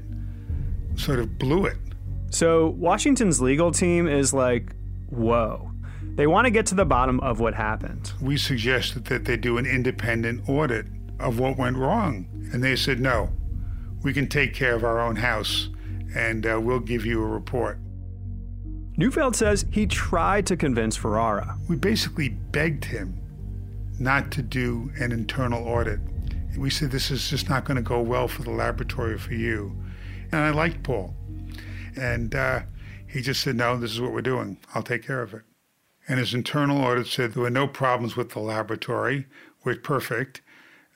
sort 0.96 1.20
of 1.20 1.38
blew 1.38 1.66
it. 1.66 1.78
So 2.32 2.70
Washington's 2.70 3.42
legal 3.42 3.72
team 3.72 4.08
is 4.08 4.34
like, 4.34 4.74
whoa. 5.10 5.70
They 6.16 6.28
want 6.28 6.46
to 6.46 6.52
get 6.52 6.66
to 6.68 6.76
the 6.76 6.86
bottom 6.86 7.20
of 7.20 7.40
what 7.40 7.54
happened. 7.54 8.14
We 8.22 8.38
suggested 8.38 9.06
that 9.06 9.26
they 9.26 9.38
do 9.38 9.58
an 9.58 9.66
independent 9.66 10.48
audit 10.48 10.86
of 11.20 11.40
what 11.40 11.58
went 11.58 11.78
wrong. 11.78 12.28
And 12.54 12.64
they 12.64 12.76
said, 12.76 13.00
no, 13.00 13.30
we 14.02 14.14
can 14.14 14.28
take 14.28 14.54
care 14.54 14.76
of 14.76 14.84
our 14.84 15.00
own 15.00 15.18
house 15.18 15.70
and 16.16 16.46
uh, 16.46 16.60
we'll 16.62 16.80
give 16.80 17.06
you 17.06 17.22
a 17.22 17.28
report. 17.28 17.80
Neufeld 18.98 19.36
says 19.36 19.66
he 19.72 19.86
tried 19.86 20.46
to 20.48 20.58
convince 20.58 20.96
Ferrara. 20.96 21.58
We 21.68 21.76
basically 21.76 22.30
begged 22.30 22.86
him 22.86 23.18
not 24.00 24.32
to 24.32 24.42
do 24.42 24.92
an 25.00 25.12
internal 25.12 25.68
audit. 25.68 26.00
We 26.58 26.70
said, 26.70 26.92
this 26.92 27.12
is 27.12 27.30
just 27.30 27.50
not 27.50 27.66
going 27.66 27.78
to 27.78 27.84
go 27.84 28.02
well 28.02 28.28
for 28.28 28.44
the 28.44 28.52
laboratory 28.52 29.18
for 29.18 29.34
you. 29.34 29.76
And 30.32 30.42
I 30.42 30.50
liked 30.52 30.84
Paul. 30.84 31.14
And 31.98 32.36
uh, 32.36 32.62
he 33.08 33.22
just 33.22 33.42
said, 33.42 33.56
no, 33.56 33.78
this 33.78 33.92
is 33.92 34.02
what 34.02 34.14
we're 34.14 34.22
doing. 34.22 34.58
I'll 34.74 34.84
take 34.84 35.06
care 35.06 35.22
of 35.22 35.34
it. 35.34 35.42
And 36.08 36.20
his 36.20 36.34
internal 36.34 36.82
audit 36.82 37.08
said 37.08 37.34
there 37.34 37.44
were 37.44 37.50
no 37.50 37.68
problems 37.68 38.16
with 38.16 38.32
the 38.32 38.40
laboratory. 38.40 39.28
We're 39.64 39.76
perfect. 39.76 40.42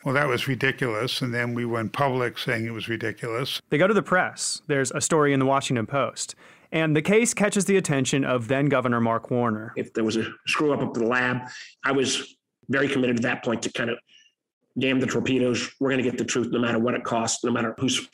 Well, 0.03 0.13
that 0.13 0.27
was 0.27 0.47
ridiculous. 0.47 1.21
And 1.21 1.33
then 1.33 1.53
we 1.53 1.65
went 1.65 1.93
public 1.93 2.37
saying 2.37 2.65
it 2.65 2.73
was 2.73 2.87
ridiculous. 2.87 3.61
They 3.69 3.77
go 3.77 3.87
to 3.87 3.93
the 3.93 4.03
press. 4.03 4.61
There's 4.67 4.91
a 4.91 5.01
story 5.01 5.33
in 5.33 5.39
the 5.39 5.45
Washington 5.45 5.85
Post. 5.85 6.35
And 6.71 6.95
the 6.95 7.01
case 7.01 7.33
catches 7.33 7.65
the 7.65 7.77
attention 7.77 8.25
of 8.25 8.47
then 8.47 8.65
Governor 8.67 8.99
Mark 8.99 9.31
Warner. 9.31 9.73
If 9.75 9.93
there 9.93 10.03
was 10.03 10.17
a 10.17 10.25
screw 10.47 10.73
up 10.73 10.81
at 10.81 10.93
the 10.93 11.05
lab, 11.05 11.47
I 11.83 11.91
was 11.91 12.35
very 12.69 12.87
committed 12.87 13.17
at 13.17 13.21
that 13.21 13.43
point 13.43 13.61
to 13.63 13.71
kind 13.71 13.89
of 13.89 13.97
damn 14.77 14.99
the 14.99 15.07
torpedoes. 15.07 15.71
We're 15.79 15.91
going 15.91 16.03
to 16.03 16.09
get 16.09 16.17
the 16.17 16.25
truth 16.25 16.49
no 16.51 16.59
matter 16.59 16.79
what 16.79 16.93
it 16.93 17.03
costs, 17.03 17.43
no 17.43 17.51
matter 17.51 17.75
whose 17.79 18.07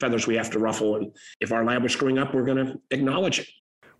feathers 0.00 0.26
we 0.26 0.36
have 0.36 0.50
to 0.50 0.58
ruffle. 0.58 0.96
And 0.96 1.12
if 1.40 1.52
our 1.52 1.64
lab 1.64 1.84
is 1.84 1.92
screwing 1.92 2.18
up, 2.18 2.34
we're 2.34 2.44
going 2.44 2.64
to 2.66 2.80
acknowledge 2.90 3.38
it. 3.40 3.48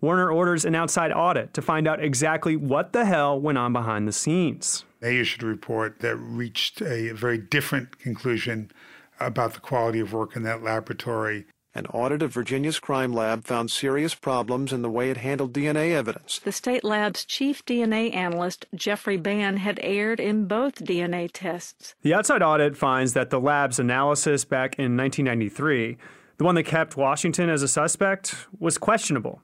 Warner 0.00 0.31
orders 0.31 0.65
an 0.65 0.75
outside 0.75 1.11
audit 1.11 1.55
to 1.55 1.62
find 1.62 1.88
out 1.88 2.03
exactly 2.03 2.55
what 2.55 2.93
the 2.93 3.07
hell 3.07 3.41
went 3.41 3.59
on 3.59 3.73
behind 3.73 4.07
the 4.07 4.12
scenes. 4.12 4.85
They 5.00 5.19
issued 5.19 5.43
a 5.43 5.47
report 5.47 6.00
that 6.00 6.17
reached 6.17 6.83
a 6.83 7.12
very 7.12 7.38
different 7.38 7.99
conclusion 7.99 8.71
about 9.19 9.55
the 9.55 9.61
quality 9.61 10.00
of 10.00 10.12
work 10.12 10.37
in 10.37 10.43
that 10.43 10.62
laboratory. 10.62 11.47
An 11.76 11.85
audit 11.88 12.23
of 12.23 12.33
Virginia's 12.33 12.80
crime 12.80 13.12
lab 13.12 13.45
found 13.45 13.71
serious 13.71 14.14
problems 14.14 14.73
in 14.73 14.80
the 14.80 14.88
way 14.88 15.11
it 15.11 15.18
handled 15.18 15.52
DNA 15.52 15.90
evidence. 15.90 16.38
The 16.38 16.50
state 16.50 16.83
lab's 16.83 17.26
chief 17.26 17.62
DNA 17.66 18.14
analyst, 18.14 18.64
Jeffrey 18.75 19.18
Ban, 19.18 19.59
had 19.59 19.78
erred 19.83 20.18
in 20.18 20.47
both 20.47 20.76
DNA 20.76 21.28
tests. 21.30 21.95
The 22.00 22.14
outside 22.14 22.40
audit 22.40 22.78
finds 22.78 23.12
that 23.12 23.28
the 23.28 23.38
lab's 23.38 23.78
analysis 23.78 24.47
back 24.47 24.78
in 24.78 24.97
1993, 24.97 25.99
the 26.38 26.45
one 26.45 26.54
that 26.54 26.62
kept 26.62 26.97
Washington 26.97 27.50
as 27.50 27.62
a 27.62 27.68
suspect, 27.68 28.47
was 28.59 28.78
questionable. 28.78 29.42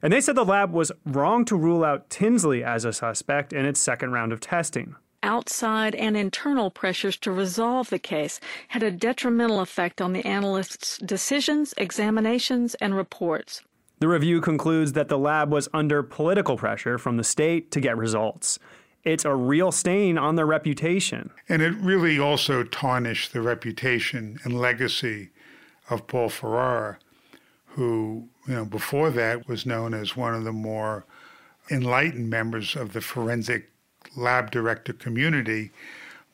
And 0.00 0.10
they 0.10 0.22
said 0.22 0.36
the 0.36 0.44
lab 0.44 0.72
was 0.72 0.90
wrong 1.04 1.44
to 1.44 1.54
rule 1.54 1.84
out 1.84 2.08
Tinsley 2.08 2.64
as 2.64 2.86
a 2.86 2.94
suspect 2.94 3.52
in 3.52 3.66
its 3.66 3.78
second 3.78 4.12
round 4.12 4.32
of 4.32 4.40
testing 4.40 4.96
outside 5.24 5.94
and 5.96 6.16
internal 6.16 6.70
pressures 6.70 7.16
to 7.16 7.32
resolve 7.32 7.90
the 7.90 7.98
case 7.98 8.38
had 8.68 8.82
a 8.82 8.90
detrimental 8.90 9.60
effect 9.60 10.00
on 10.00 10.12
the 10.12 10.24
analyst's 10.24 10.98
decisions, 10.98 11.74
examinations, 11.76 12.74
and 12.76 12.94
reports. 12.94 13.62
The 13.98 14.08
review 14.08 14.40
concludes 14.40 14.92
that 14.92 15.08
the 15.08 15.18
lab 15.18 15.50
was 15.50 15.68
under 15.72 16.02
political 16.02 16.56
pressure 16.56 16.98
from 16.98 17.16
the 17.16 17.24
state 17.24 17.70
to 17.72 17.80
get 17.80 17.96
results. 17.96 18.58
It's 19.02 19.24
a 19.24 19.34
real 19.34 19.72
stain 19.72 20.18
on 20.18 20.36
their 20.36 20.46
reputation. 20.46 21.30
And 21.48 21.62
it 21.62 21.74
really 21.76 22.18
also 22.18 22.64
tarnished 22.64 23.32
the 23.32 23.40
reputation 23.40 24.38
and 24.44 24.58
legacy 24.60 25.30
of 25.90 26.06
Paul 26.06 26.28
Ferrara, 26.28 26.98
who, 27.68 28.28
you 28.46 28.54
know, 28.54 28.64
before 28.64 29.10
that 29.10 29.48
was 29.48 29.66
known 29.66 29.94
as 29.94 30.16
one 30.16 30.34
of 30.34 30.44
the 30.44 30.52
more 30.52 31.04
enlightened 31.70 32.30
members 32.30 32.76
of 32.76 32.92
the 32.92 33.00
forensic 33.00 33.70
lab 34.16 34.50
director 34.50 34.92
community, 34.92 35.70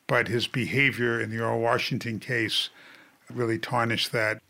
but 0.07 0.27
his 0.27 0.47
behavior 0.47 1.19
in 1.19 1.29
the 1.29 1.39
Earl 1.39 1.59
Washington 1.59 2.19
case 2.19 2.69
really 3.33 3.57
tarnished 3.57 4.11
that, 4.11 4.41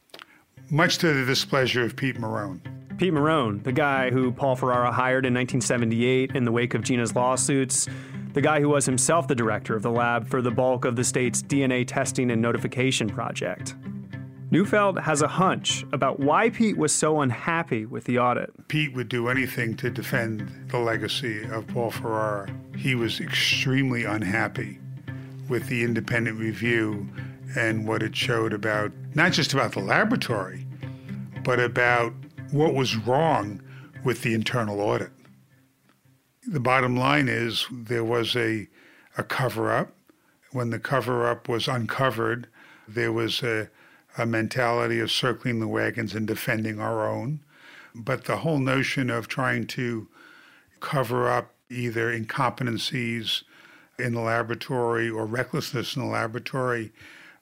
much 0.69 0.97
to 0.99 1.13
the 1.13 1.25
displeasure 1.25 1.83
of 1.83 1.95
Pete 1.95 2.17
Marone. 2.17 2.59
Pete 2.97 3.13
Marone, 3.13 3.63
the 3.63 3.71
guy 3.71 4.11
who 4.11 4.31
Paul 4.31 4.55
Ferrara 4.55 4.91
hired 4.91 5.25
in 5.25 5.33
1978 5.33 6.35
in 6.35 6.45
the 6.45 6.51
wake 6.51 6.73
of 6.73 6.83
Gina's 6.83 7.15
lawsuits, 7.15 7.87
the 8.33 8.41
guy 8.41 8.61
who 8.61 8.69
was 8.69 8.85
himself 8.85 9.27
the 9.27 9.35
director 9.35 9.75
of 9.75 9.81
the 9.81 9.91
lab 9.91 10.27
for 10.27 10.41
the 10.41 10.51
bulk 10.51 10.85
of 10.85 10.95
the 10.95 11.03
state's 11.03 11.41
DNA 11.41 11.85
testing 11.85 12.31
and 12.31 12.41
notification 12.41 13.09
project. 13.09 13.75
Neufeld 14.51 14.99
has 14.99 15.21
a 15.21 15.27
hunch 15.27 15.85
about 15.93 16.19
why 16.19 16.49
Pete 16.49 16.77
was 16.77 16.93
so 16.93 17.21
unhappy 17.21 17.85
with 17.85 18.03
the 18.03 18.19
audit. 18.19 18.51
Pete 18.67 18.93
would 18.93 19.07
do 19.07 19.29
anything 19.29 19.75
to 19.77 19.89
defend 19.89 20.51
the 20.69 20.77
legacy 20.77 21.43
of 21.45 21.65
Paul 21.67 21.89
Ferrara. 21.89 22.53
He 22.81 22.95
was 22.95 23.19
extremely 23.19 24.05
unhappy 24.05 24.79
with 25.47 25.67
the 25.67 25.83
independent 25.83 26.39
review 26.39 27.07
and 27.55 27.87
what 27.87 28.01
it 28.01 28.15
showed 28.15 28.53
about 28.53 28.91
not 29.13 29.33
just 29.33 29.53
about 29.53 29.73
the 29.73 29.81
laboratory, 29.81 30.65
but 31.43 31.59
about 31.59 32.11
what 32.49 32.73
was 32.73 32.95
wrong 32.97 33.61
with 34.03 34.23
the 34.23 34.33
internal 34.33 34.81
audit. 34.81 35.11
The 36.47 36.59
bottom 36.59 36.97
line 36.97 37.29
is 37.29 37.67
there 37.71 38.03
was 38.03 38.35
a, 38.35 38.67
a 39.15 39.23
cover 39.23 39.71
up. 39.71 39.95
When 40.51 40.71
the 40.71 40.79
cover 40.79 41.29
up 41.29 41.47
was 41.47 41.67
uncovered, 41.67 42.47
there 42.87 43.11
was 43.11 43.43
a 43.43 43.69
a 44.17 44.25
mentality 44.25 44.99
of 44.99 45.11
circling 45.11 45.59
the 45.59 45.67
wagons 45.67 46.15
and 46.15 46.27
defending 46.27 46.79
our 46.79 47.07
own. 47.07 47.41
But 47.93 48.25
the 48.25 48.37
whole 48.37 48.59
notion 48.59 49.11
of 49.11 49.27
trying 49.27 49.67
to 49.67 50.07
cover 50.79 51.29
up 51.29 51.53
either 51.71 52.11
incompetencies 52.11 53.43
in 53.97 54.13
the 54.13 54.21
laboratory 54.21 55.09
or 55.09 55.25
recklessness 55.25 55.95
in 55.95 56.01
the 56.01 56.07
laboratory 56.07 56.91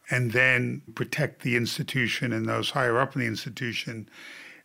and 0.09 0.31
then 0.31 0.81
protect 0.95 1.41
the 1.41 1.55
institution 1.55 2.33
and 2.33 2.47
those 2.47 2.71
higher 2.71 2.99
up 2.99 3.15
in 3.15 3.21
the 3.21 3.27
institution 3.27 4.09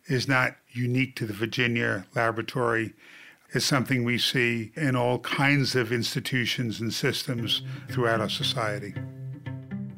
is 0.07 0.27
not 0.27 0.55
unique 0.69 1.15
to 1.15 1.25
the 1.25 1.33
Virginia 1.33 2.05
laboratory. 2.15 2.93
It's 3.53 3.65
something 3.65 4.03
we 4.03 4.17
see 4.17 4.71
in 4.75 4.95
all 4.95 5.19
kinds 5.19 5.75
of 5.75 5.91
institutions 5.91 6.79
and 6.79 6.93
systems 6.93 7.61
throughout 7.89 8.21
our 8.21 8.29
society. 8.29 8.93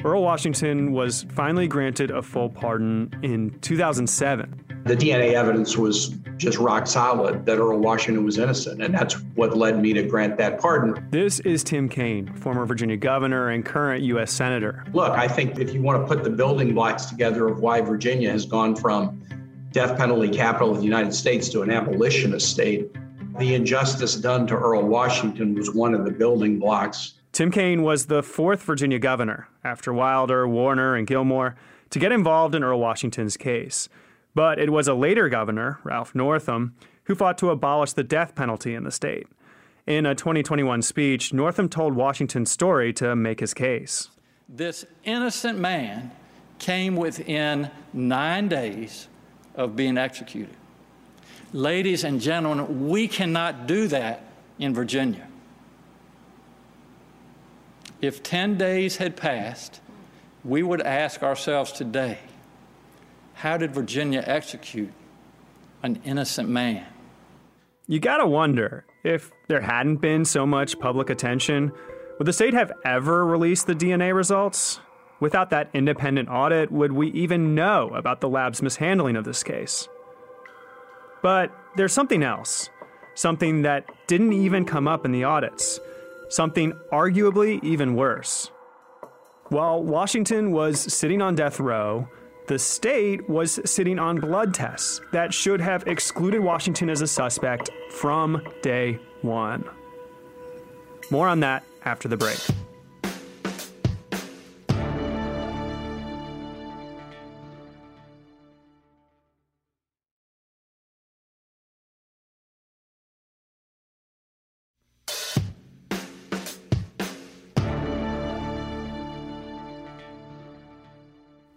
Earl 0.03 0.21
Washington 0.21 0.93
was 0.93 1.25
finally 1.33 1.67
granted 1.67 2.11
a 2.11 2.21
full 2.21 2.49
pardon 2.49 3.13
in 3.23 3.57
2007. 3.61 4.66
The 4.87 4.95
DNA 4.95 5.33
evidence 5.33 5.75
was 5.75 6.15
just 6.37 6.59
rock 6.59 6.87
solid 6.87 7.45
that 7.45 7.57
Earl 7.57 7.79
Washington 7.79 8.23
was 8.23 8.37
innocent, 8.37 8.81
and 8.81 8.93
that's 8.93 9.15
what 9.35 9.57
led 9.57 9.81
me 9.81 9.91
to 9.91 10.01
grant 10.01 10.37
that 10.37 10.61
pardon. 10.61 11.05
This 11.11 11.41
is 11.41 11.61
Tim 11.61 11.89
Kaine, 11.89 12.33
former 12.35 12.65
Virginia 12.65 12.95
governor 12.95 13.49
and 13.49 13.65
current 13.65 14.01
U.S. 14.03 14.31
Senator. 14.31 14.85
Look, 14.93 15.11
I 15.11 15.27
think 15.27 15.59
if 15.59 15.73
you 15.73 15.81
want 15.81 16.01
to 16.01 16.07
put 16.07 16.23
the 16.23 16.29
building 16.29 16.73
blocks 16.73 17.07
together 17.07 17.49
of 17.49 17.59
why 17.59 17.81
Virginia 17.81 18.31
has 18.31 18.45
gone 18.45 18.77
from 18.77 19.21
death 19.73 19.97
penalty 19.97 20.29
capital 20.29 20.71
of 20.71 20.77
the 20.77 20.85
United 20.85 21.13
States 21.13 21.49
to 21.49 21.63
an 21.63 21.69
abolitionist 21.69 22.49
state, 22.49 22.89
the 23.39 23.55
injustice 23.55 24.15
done 24.15 24.47
to 24.47 24.55
Earl 24.55 24.83
Washington 24.83 25.53
was 25.53 25.75
one 25.75 25.93
of 25.93 26.05
the 26.05 26.11
building 26.11 26.59
blocks. 26.59 27.15
Tim 27.33 27.51
Kaine 27.51 27.83
was 27.83 28.05
the 28.05 28.23
fourth 28.23 28.63
Virginia 28.63 28.99
governor, 28.99 29.49
after 29.65 29.91
Wilder, 29.91 30.47
Warner, 30.47 30.95
and 30.95 31.05
Gilmore, 31.05 31.57
to 31.89 31.99
get 31.99 32.13
involved 32.13 32.55
in 32.55 32.63
Earl 32.63 32.79
Washington's 32.79 33.35
case. 33.35 33.89
But 34.37 34.59
it 34.59 34.69
was 34.69 34.87
a 34.87 34.93
later 34.93 35.29
governor, 35.29 35.79
Ralph 35.83 36.13
Northam, 36.13 36.75
who 37.05 37.15
fought 37.15 37.39
to 37.39 37.49
abolish 37.49 37.93
the 37.93 38.03
death 38.03 38.35
penalty 38.35 38.75
in 38.75 38.83
the 38.83 38.91
state. 38.91 39.25
In 39.87 40.05
a 40.05 40.13
2021 40.13 40.83
speech, 40.83 41.33
Northam 41.33 41.67
told 41.67 41.95
Washington's 41.95 42.51
story 42.51 42.93
to 42.93 43.15
make 43.15 43.39
his 43.39 43.55
case. 43.55 44.09
This 44.47 44.85
innocent 45.03 45.57
man 45.57 46.11
came 46.59 46.95
within 46.95 47.71
nine 47.93 48.47
days 48.47 49.07
of 49.55 49.75
being 49.75 49.97
executed. 49.97 50.55
Ladies 51.51 52.03
and 52.03 52.21
gentlemen, 52.21 52.87
we 52.87 53.07
cannot 53.07 53.65
do 53.65 53.87
that 53.87 54.21
in 54.59 54.71
Virginia. 54.71 55.27
If 58.01 58.21
10 58.21 58.55
days 58.55 58.97
had 58.97 59.17
passed, 59.17 59.81
we 60.43 60.61
would 60.61 60.81
ask 60.81 61.23
ourselves 61.23 61.71
today 61.71 62.19
how 63.37 63.55
did 63.55 63.71
Virginia 63.71 64.23
execute 64.25 64.91
an 65.83 66.01
innocent 66.03 66.49
man? 66.49 66.83
You 67.87 67.99
gotta 67.99 68.25
wonder 68.25 68.83
if 69.03 69.31
there 69.47 69.61
hadn't 69.61 69.97
been 69.97 70.25
so 70.25 70.47
much 70.47 70.79
public 70.79 71.11
attention, 71.11 71.71
would 72.17 72.25
the 72.25 72.33
state 72.33 72.55
have 72.55 72.71
ever 72.83 73.23
released 73.23 73.67
the 73.67 73.75
DNA 73.75 74.13
results? 74.15 74.79
Without 75.19 75.51
that 75.51 75.69
independent 75.75 76.29
audit, 76.29 76.71
would 76.71 76.91
we 76.91 77.09
even 77.11 77.53
know 77.53 77.89
about 77.89 78.21
the 78.21 78.29
lab's 78.29 78.63
mishandling 78.63 79.15
of 79.15 79.23
this 79.23 79.43
case? 79.43 79.87
But 81.21 81.51
there's 81.75 81.93
something 81.93 82.23
else, 82.23 82.71
something 83.13 83.61
that 83.61 83.85
didn't 84.07 84.33
even 84.33 84.65
come 84.65 84.87
up 84.87 85.05
in 85.05 85.11
the 85.11 85.25
audits, 85.25 85.79
something 86.29 86.73
arguably 86.91 87.63
even 87.63 87.95
worse. 87.95 88.49
While 89.49 89.83
Washington 89.83 90.51
was 90.51 90.79
sitting 90.79 91.21
on 91.21 91.35
death 91.35 91.59
row, 91.59 92.07
the 92.47 92.57
state 92.57 93.29
was 93.29 93.59
sitting 93.65 93.99
on 93.99 94.19
blood 94.19 94.53
tests 94.53 95.01
that 95.11 95.33
should 95.33 95.61
have 95.61 95.85
excluded 95.87 96.39
Washington 96.39 96.89
as 96.89 97.01
a 97.01 97.07
suspect 97.07 97.69
from 97.91 98.41
day 98.61 98.99
one. 99.21 99.63
More 101.09 101.27
on 101.27 101.41
that 101.41 101.63
after 101.85 102.07
the 102.07 102.17
break. 102.17 102.39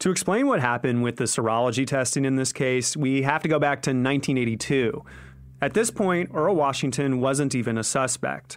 To 0.00 0.10
explain 0.10 0.46
what 0.46 0.60
happened 0.60 1.02
with 1.02 1.16
the 1.16 1.24
serology 1.24 1.86
testing 1.86 2.24
in 2.24 2.36
this 2.36 2.54
case, 2.54 2.96
we 2.96 3.20
have 3.20 3.42
to 3.42 3.50
go 3.50 3.58
back 3.58 3.82
to 3.82 3.90
1982. 3.90 5.04
At 5.60 5.74
this 5.74 5.90
point, 5.90 6.30
Earl 6.32 6.56
Washington 6.56 7.20
wasn't 7.20 7.54
even 7.54 7.76
a 7.76 7.84
suspect. 7.84 8.56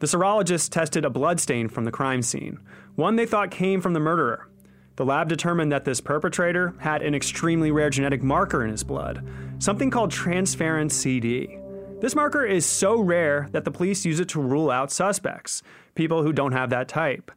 The 0.00 0.06
serologists 0.06 0.68
tested 0.68 1.06
a 1.06 1.10
blood 1.10 1.40
stain 1.40 1.68
from 1.68 1.84
the 1.84 1.90
crime 1.90 2.20
scene, 2.20 2.60
one 2.96 3.16
they 3.16 3.24
thought 3.24 3.50
came 3.50 3.80
from 3.80 3.94
the 3.94 4.00
murderer. 4.00 4.50
The 4.96 5.06
lab 5.06 5.30
determined 5.30 5.72
that 5.72 5.86
this 5.86 6.02
perpetrator 6.02 6.74
had 6.80 7.00
an 7.00 7.14
extremely 7.14 7.70
rare 7.70 7.88
genetic 7.88 8.22
marker 8.22 8.62
in 8.62 8.70
his 8.70 8.84
blood, 8.84 9.26
something 9.58 9.90
called 9.90 10.12
transferrin 10.12 10.92
CD. 10.92 11.58
This 12.02 12.14
marker 12.14 12.44
is 12.44 12.66
so 12.66 13.00
rare 13.00 13.48
that 13.52 13.64
the 13.64 13.70
police 13.70 14.04
use 14.04 14.20
it 14.20 14.28
to 14.30 14.42
rule 14.42 14.70
out 14.70 14.92
suspects, 14.92 15.62
people 15.94 16.22
who 16.22 16.34
don't 16.34 16.52
have 16.52 16.68
that 16.68 16.88
type. 16.88 17.32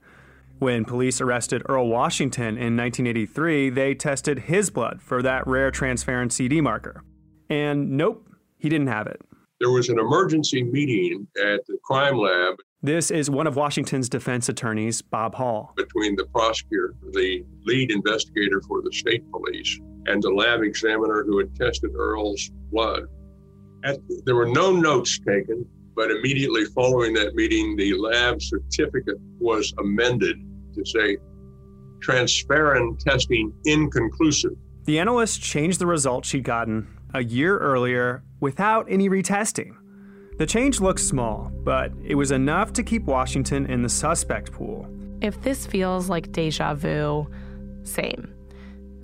When 0.60 0.84
police 0.84 1.22
arrested 1.22 1.64
Earl 1.70 1.88
Washington 1.88 2.58
in 2.58 2.76
1983, 2.76 3.70
they 3.70 3.96
tested 3.96 4.40
his 4.40 4.70
blood 4.70 5.02
for 5.02 5.22
that 5.22 5.48
rare 5.48 5.72
transferrin 5.72 6.30
CD 6.30 6.60
marker. 6.60 7.02
And 7.50 7.92
nope, 7.92 8.28
he 8.58 8.68
didn't 8.68 8.88
have 8.88 9.08
it. 9.08 9.22
There 9.62 9.72
was 9.72 9.88
an 9.88 9.98
emergency 9.98 10.64
meeting 10.64 11.26
at 11.42 11.66
the 11.66 11.78
crime 11.86 12.18
lab. 12.18 12.56
This 12.82 13.10
is 13.10 13.30
one 13.30 13.48
of 13.48 13.56
Washington's 13.56 14.10
defense 14.10 14.50
attorneys, 14.50 15.02
Bob 15.02 15.34
Hall. 15.34 15.72
Between 15.78 16.18
the 16.18 16.26
prosecutor, 16.26 16.94
the 17.14 17.46
lead 17.64 17.92
investigator 17.92 18.62
for 18.68 18.82
the 18.82 18.92
state 18.92 19.24
police, 19.32 19.80
and 20.08 20.22
the 20.22 20.30
lab 20.30 20.62
examiner 20.62 21.24
who 21.24 21.38
had 21.38 21.56
tested 21.56 21.92
Earl's 21.96 22.52
blood. 22.70 23.04
At, 23.86 24.00
there 24.26 24.36
were 24.36 24.50
no 24.50 24.74
notes 24.74 25.20
taken, 25.20 25.66
but 25.96 26.12
immediately 26.12 26.66
following 26.66 27.14
that 27.14 27.34
meeting, 27.36 27.78
the 27.78 27.94
lab 27.94 28.42
certificate 28.42 29.18
was 29.40 29.74
amended 29.78 30.38
to 30.76 30.86
say 30.86 31.18
transferrin 32.00 32.98
testing 33.00 33.54
inconclusive. 33.66 34.54
The 34.86 35.00
analyst 35.00 35.42
changed 35.42 35.80
the 35.80 35.86
results 35.86 36.30
she'd 36.30 36.44
gotten 36.44 36.88
a 37.14 37.24
year 37.24 37.58
earlier 37.58 38.24
without 38.40 38.88
any 38.90 39.10
retesting. 39.10 39.76
The 40.38 40.46
change 40.46 40.80
looks 40.80 41.04
small, 41.04 41.52
but 41.64 41.92
it 42.04 42.16
was 42.16 42.32
enough 42.32 42.72
to 42.74 42.84
keep 42.84 43.04
Washington 43.04 43.66
in 43.66 43.82
the 43.82 43.90
suspect 43.90 44.52
pool. 44.54 44.88
If 45.22 45.42
this 45.42 45.68
feels 45.68 46.10
like 46.10 46.32
deja 46.32 46.74
vu, 46.76 47.28
same. 47.84 48.34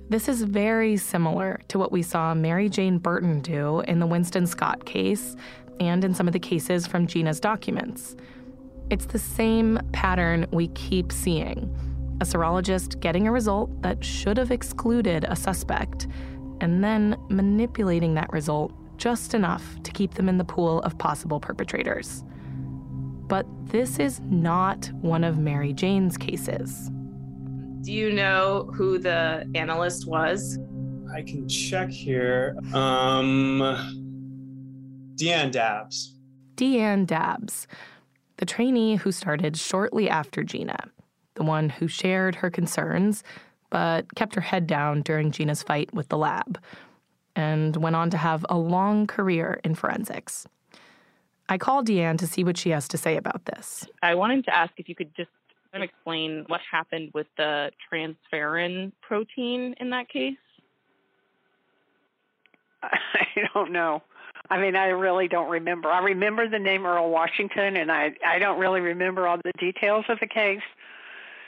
This 0.08 0.28
is 0.28 0.42
very 0.42 0.96
similar 0.96 1.60
to 1.68 1.78
what 1.78 1.92
we 1.92 2.02
saw 2.02 2.32
Mary 2.32 2.68
Jane 2.68 2.98
Burton 2.98 3.40
do 3.40 3.80
in 3.80 3.98
the 3.98 4.06
Winston 4.06 4.46
Scott 4.46 4.86
case 4.86 5.36
and 5.78 6.04
in 6.04 6.14
some 6.14 6.26
of 6.26 6.32
the 6.32 6.38
cases 6.38 6.86
from 6.86 7.06
Gina's 7.06 7.40
documents. 7.40 8.16
It's 8.88 9.06
the 9.06 9.18
same 9.18 9.80
pattern 9.92 10.46
we 10.52 10.68
keep 10.68 11.10
seeing 11.10 11.74
a 12.20 12.24
serologist 12.24 13.00
getting 13.00 13.26
a 13.26 13.32
result 13.32 13.82
that 13.82 14.02
should 14.02 14.38
have 14.38 14.50
excluded 14.50 15.24
a 15.28 15.36
suspect, 15.36 16.06
and 16.60 16.82
then 16.82 17.16
manipulating 17.28 18.14
that 18.14 18.32
result 18.32 18.72
just 18.96 19.34
enough 19.34 19.62
to 19.82 19.90
keep 19.90 20.14
them 20.14 20.28
in 20.28 20.38
the 20.38 20.44
pool 20.44 20.80
of 20.80 20.96
possible 20.96 21.38
perpetrators. 21.38 22.24
But 23.28 23.46
this 23.64 23.98
is 23.98 24.20
not 24.20 24.90
one 25.02 25.24
of 25.24 25.36
Mary 25.36 25.72
Jane's 25.74 26.16
cases. 26.16 26.90
Do 27.82 27.92
you 27.92 28.12
know 28.12 28.70
who 28.72 28.98
the 28.98 29.50
analyst 29.54 30.08
was? 30.08 30.58
I 31.12 31.22
can 31.22 31.48
check 31.48 31.90
here. 31.90 32.56
Um, 32.72 33.60
Deanne 35.16 35.50
Dabbs. 35.50 36.14
Deanne 36.56 37.06
Dabbs, 37.06 37.66
the 38.38 38.46
trainee 38.46 38.96
who 38.96 39.12
started 39.12 39.56
shortly 39.56 40.08
after 40.08 40.42
Gina, 40.42 40.90
the 41.34 41.42
one 41.42 41.68
who 41.68 41.88
shared 41.88 42.36
her 42.36 42.50
concerns 42.50 43.22
but 43.70 44.14
kept 44.14 44.34
her 44.34 44.40
head 44.40 44.66
down 44.66 45.02
during 45.02 45.30
Gina's 45.30 45.62
fight 45.62 45.92
with 45.92 46.08
the 46.08 46.16
lab, 46.16 46.58
and 47.34 47.76
went 47.76 47.96
on 47.96 48.10
to 48.10 48.16
have 48.16 48.46
a 48.48 48.56
long 48.56 49.06
career 49.06 49.60
in 49.64 49.74
forensics. 49.74 50.46
I 51.48 51.58
called 51.58 51.86
Deanne 51.86 52.18
to 52.18 52.26
see 52.26 52.44
what 52.44 52.56
she 52.56 52.70
has 52.70 52.88
to 52.88 52.98
say 52.98 53.16
about 53.16 53.44
this. 53.44 53.86
I 54.02 54.14
wanted 54.14 54.44
to 54.46 54.56
ask 54.56 54.72
if 54.76 54.88
you 54.88 54.94
could 54.94 55.14
just 55.14 55.30
explain 55.74 56.44
what 56.46 56.60
happened 56.70 57.10
with 57.12 57.26
the 57.36 57.70
transferrin 57.92 58.92
protein 59.02 59.74
in 59.78 59.90
that 59.90 60.08
case. 60.08 60.38
I 62.82 63.26
don't 63.52 63.72
know. 63.72 64.02
I 64.48 64.60
mean, 64.60 64.76
I 64.76 64.86
really 64.86 65.28
don't 65.28 65.50
remember. 65.50 65.90
I 65.90 66.00
remember 66.00 66.48
the 66.48 66.58
name 66.58 66.86
Earl 66.86 67.10
Washington, 67.10 67.76
and 67.76 67.90
I 67.90 68.12
I 68.24 68.38
don't 68.38 68.58
really 68.58 68.80
remember 68.80 69.26
all 69.26 69.38
the 69.38 69.52
details 69.58 70.04
of 70.08 70.18
the 70.20 70.26
case. 70.26 70.60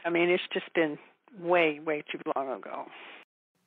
I 0.04 0.10
mean, 0.10 0.30
it's 0.30 0.42
just 0.52 0.72
been 0.74 0.98
way, 1.40 1.80
way 1.84 2.02
too 2.10 2.18
long 2.34 2.50
ago. 2.50 2.86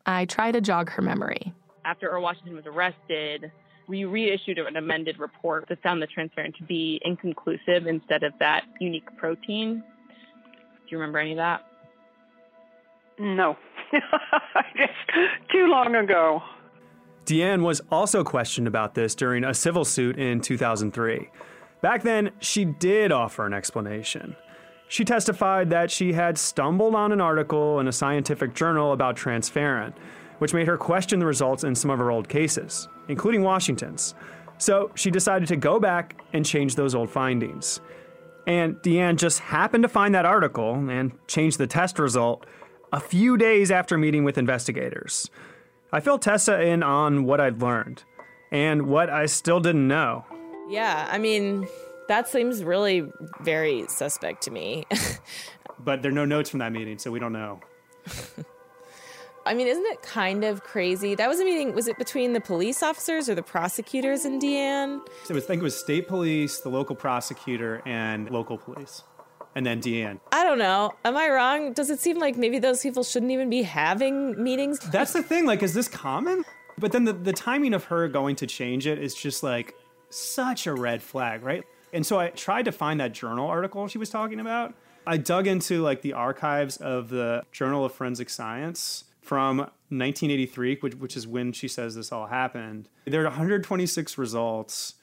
I 0.05 0.25
try 0.25 0.51
to 0.51 0.61
jog 0.61 0.89
her 0.91 1.01
memory. 1.01 1.53
After 1.85 2.09
Earl 2.09 2.23
Washington 2.23 2.55
was 2.55 2.65
arrested, 2.65 3.51
we 3.87 4.05
reissued 4.05 4.57
an 4.57 4.75
amended 4.75 5.19
report 5.19 5.65
that 5.69 5.81
found 5.81 6.01
the 6.01 6.07
transferrin 6.07 6.55
to 6.57 6.63
be 6.63 6.99
inconclusive 7.03 7.87
instead 7.87 8.23
of 8.23 8.33
that 8.39 8.63
unique 8.79 9.05
protein. 9.17 9.75
Do 9.79 10.87
you 10.89 10.97
remember 10.97 11.19
any 11.19 11.31
of 11.31 11.37
that? 11.37 11.65
No, 13.19 13.55
just 14.77 14.93
too 15.51 15.67
long 15.67 15.95
ago. 15.95 16.41
Deanne 17.25 17.61
was 17.61 17.81
also 17.91 18.23
questioned 18.23 18.67
about 18.67 18.95
this 18.95 19.15
during 19.15 19.43
a 19.43 19.53
civil 19.53 19.85
suit 19.85 20.17
in 20.17 20.41
2003. 20.41 21.29
Back 21.81 22.03
then, 22.03 22.31
she 22.39 22.65
did 22.65 23.11
offer 23.11 23.45
an 23.45 23.53
explanation. 23.53 24.35
She 24.87 25.05
testified 25.05 25.69
that 25.69 25.89
she 25.89 26.13
had 26.13 26.37
stumbled 26.37 26.95
on 26.95 27.11
an 27.11 27.21
article 27.21 27.79
in 27.79 27.87
a 27.87 27.93
scientific 27.93 28.53
journal 28.53 28.91
about 28.91 29.15
transferrin, 29.15 29.93
which 30.39 30.53
made 30.53 30.67
her 30.67 30.77
question 30.77 31.19
the 31.19 31.25
results 31.25 31.63
in 31.63 31.75
some 31.75 31.91
of 31.91 31.99
her 31.99 32.11
old 32.11 32.27
cases, 32.27 32.87
including 33.07 33.41
Washington's. 33.41 34.15
So 34.57 34.91
she 34.95 35.09
decided 35.09 35.47
to 35.47 35.55
go 35.55 35.79
back 35.79 36.21
and 36.33 36.45
change 36.45 36.75
those 36.75 36.93
old 36.93 37.09
findings. 37.09 37.81
And 38.45 38.75
Deanne 38.77 39.17
just 39.17 39.39
happened 39.39 39.83
to 39.83 39.87
find 39.87 40.13
that 40.13 40.25
article 40.25 40.73
and 40.89 41.13
change 41.27 41.57
the 41.57 41.67
test 41.67 41.97
result 41.97 42.45
a 42.91 42.99
few 42.99 43.37
days 43.37 43.71
after 43.71 43.97
meeting 43.97 44.23
with 44.23 44.37
investigators. 44.37 45.29
I 45.93 45.99
filled 45.99 46.21
Tessa 46.21 46.61
in 46.61 46.83
on 46.83 47.25
what 47.25 47.41
I'd 47.41 47.61
learned 47.61 48.03
and 48.51 48.87
what 48.87 49.09
I 49.09 49.25
still 49.25 49.59
didn't 49.59 49.87
know. 49.87 50.25
Yeah, 50.69 51.07
I 51.11 51.17
mean, 51.17 51.67
that 52.07 52.29
seems 52.29 52.63
really 52.63 53.11
very 53.41 53.85
suspect 53.87 54.43
to 54.43 54.51
me. 54.51 54.85
but 55.79 56.01
there 56.01 56.11
are 56.11 56.15
no 56.15 56.25
notes 56.25 56.49
from 56.49 56.59
that 56.59 56.71
meeting, 56.71 56.97
so 56.97 57.11
we 57.11 57.19
don't 57.19 57.33
know. 57.33 57.59
I 59.45 59.53
mean, 59.53 59.67
isn't 59.67 59.85
it 59.87 60.01
kind 60.01 60.43
of 60.43 60.63
crazy? 60.63 61.15
That 61.15 61.27
was 61.27 61.39
a 61.39 61.45
meeting, 61.45 61.73
was 61.73 61.87
it 61.87 61.97
between 61.97 62.33
the 62.33 62.41
police 62.41 62.83
officers 62.83 63.27
or 63.27 63.35
the 63.35 63.41
prosecutors 63.41 64.23
and 64.23 64.41
Deanne? 64.41 65.01
So 65.23 65.35
I 65.35 65.39
think 65.39 65.61
it 65.61 65.63
was 65.63 65.77
state 65.77 66.07
police, 66.07 66.59
the 66.59 66.69
local 66.69 66.95
prosecutor, 66.95 67.81
and 67.85 68.29
local 68.29 68.57
police. 68.57 69.03
And 69.55 69.65
then 69.65 69.81
Deanne. 69.81 70.19
I 70.31 70.43
don't 70.43 70.57
know. 70.57 70.93
Am 71.03 71.17
I 71.17 71.29
wrong? 71.29 71.73
Does 71.73 71.89
it 71.89 71.99
seem 71.99 72.19
like 72.19 72.37
maybe 72.37 72.59
those 72.59 72.81
people 72.81 73.03
shouldn't 73.03 73.31
even 73.31 73.49
be 73.49 73.63
having 73.63 74.41
meetings? 74.41 74.79
That's 74.79 75.13
the 75.13 75.23
thing. 75.23 75.45
Like, 75.45 75.61
is 75.61 75.73
this 75.73 75.87
common? 75.87 76.45
But 76.77 76.91
then 76.91 77.03
the, 77.03 77.13
the 77.13 77.33
timing 77.33 77.73
of 77.73 77.85
her 77.85 78.07
going 78.07 78.37
to 78.37 78.47
change 78.47 78.87
it 78.87 78.97
is 78.97 79.13
just 79.13 79.43
like 79.43 79.75
such 80.09 80.67
a 80.67 80.73
red 80.73 81.03
flag, 81.03 81.43
right? 81.43 81.63
And 81.93 82.05
so 82.05 82.19
I 82.19 82.29
tried 82.29 82.65
to 82.65 82.71
find 82.71 82.99
that 82.99 83.13
journal 83.13 83.47
article 83.47 83.87
she 83.87 83.97
was 83.97 84.09
talking 84.09 84.39
about. 84.39 84.73
I 85.05 85.17
dug 85.17 85.47
into 85.47 85.81
like 85.81 86.01
the 86.01 86.13
archives 86.13 86.77
of 86.77 87.09
the 87.09 87.43
Journal 87.51 87.85
of 87.85 87.93
Forensic 87.93 88.29
Science 88.29 89.05
from 89.21 89.57
1983, 89.57 90.77
which, 90.79 90.95
which 90.95 91.17
is 91.17 91.27
when 91.27 91.51
she 91.53 91.67
says 91.67 91.95
this 91.95 92.11
all 92.11 92.27
happened. 92.27 92.87
There 93.05 93.21
are 93.21 93.25
126 93.25 94.17
results, 94.17 94.95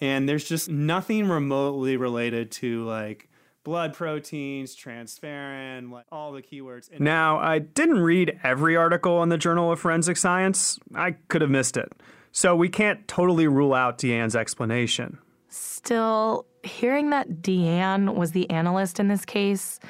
and 0.00 0.28
there's 0.28 0.44
just 0.44 0.68
nothing 0.68 1.28
remotely 1.28 1.96
related 1.96 2.50
to 2.52 2.84
like 2.84 3.28
blood 3.64 3.94
proteins, 3.94 4.76
transferrin, 4.76 5.90
like 5.90 6.04
all 6.12 6.32
the 6.32 6.42
keywords. 6.42 6.88
Now, 7.00 7.38
I 7.38 7.58
didn't 7.58 7.98
read 7.98 8.38
every 8.42 8.76
article 8.76 9.22
in 9.22 9.30
the 9.30 9.38
Journal 9.38 9.72
of 9.72 9.80
Forensic 9.80 10.16
Science. 10.16 10.78
I 10.94 11.12
could 11.28 11.40
have 11.40 11.50
missed 11.50 11.76
it. 11.76 11.90
So 12.30 12.54
we 12.54 12.68
can't 12.68 13.06
totally 13.08 13.48
rule 13.48 13.74
out 13.74 13.98
Deanne's 13.98 14.36
explanation. 14.36 15.18
Still, 15.48 16.46
hearing 16.62 17.10
that 17.10 17.42
Deanne 17.42 18.14
was 18.14 18.32
the 18.32 18.48
analyst 18.50 19.00
in 19.00 19.08
this 19.08 19.24
case, 19.24 19.80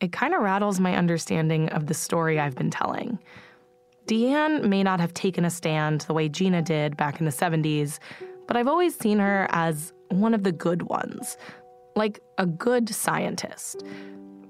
it 0.00 0.12
kind 0.12 0.34
of 0.34 0.40
rattles 0.40 0.80
my 0.80 0.96
understanding 0.96 1.68
of 1.70 1.86
the 1.86 1.94
story 1.94 2.40
I've 2.40 2.56
been 2.56 2.70
telling. 2.70 3.18
Deanne 4.06 4.64
may 4.64 4.82
not 4.82 5.00
have 5.00 5.14
taken 5.14 5.44
a 5.44 5.50
stand 5.50 6.02
the 6.02 6.14
way 6.14 6.28
Gina 6.28 6.62
did 6.62 6.96
back 6.96 7.20
in 7.20 7.26
the 7.26 7.32
70s, 7.32 7.98
but 8.46 8.56
I've 8.56 8.68
always 8.68 8.98
seen 8.98 9.18
her 9.18 9.46
as 9.50 9.92
one 10.08 10.34
of 10.34 10.42
the 10.42 10.52
good 10.52 10.82
ones, 10.82 11.36
like 11.96 12.20
a 12.38 12.46
good 12.46 12.88
scientist. 12.88 13.84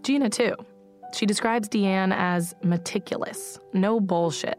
Gina, 0.02 0.28
too. 0.30 0.54
She 1.12 1.26
describes 1.26 1.68
Deanne 1.68 2.12
as 2.14 2.54
meticulous, 2.62 3.58
no 3.72 4.00
bullshit. 4.00 4.58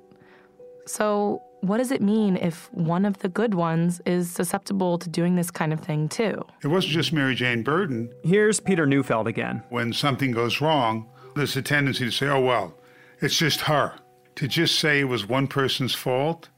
So, 0.86 1.42
what 1.62 1.78
does 1.78 1.92
it 1.92 2.02
mean 2.02 2.38
if 2.38 2.72
one 2.74 3.06
of 3.06 3.18
the 3.20 3.30
good 3.30 3.56
ones 3.56 4.00
is 4.06 4.30
susceptible 4.30 5.00
to 5.00 5.10
doing 5.10 5.36
this 5.36 5.50
kind 5.50 5.74
of 5.74 5.80
thing, 5.80 6.08
too? 6.08 6.44
It 6.64 6.68
wasn't 6.68 6.94
just 6.94 7.12
Mary 7.12 7.36
Jane 7.36 7.64
Burton. 7.64 8.12
Here's 8.24 8.60
Peter 8.60 8.86
Neufeld 8.86 9.28
again. 9.28 9.64
When 9.70 9.92
something 9.92 10.32
goes 10.32 10.62
wrong, 10.62 11.10
there's 11.36 11.58
a 11.58 11.62
tendency 11.62 12.06
to 12.06 12.12
say, 12.12 12.28
oh, 12.28 12.40
well, 12.40 12.80
it's 13.20 13.38
just 13.38 13.62
her. 13.62 13.96
To 14.36 14.48
just 14.48 14.80
say 14.80 15.00
it 15.00 15.06
was 15.06 15.28
one 15.28 15.48
person's 15.48 15.96
fault 15.96 16.50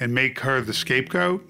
and 0.00 0.12
make 0.12 0.40
her 0.40 0.60
the 0.60 0.74
scapegoat, 0.74 1.48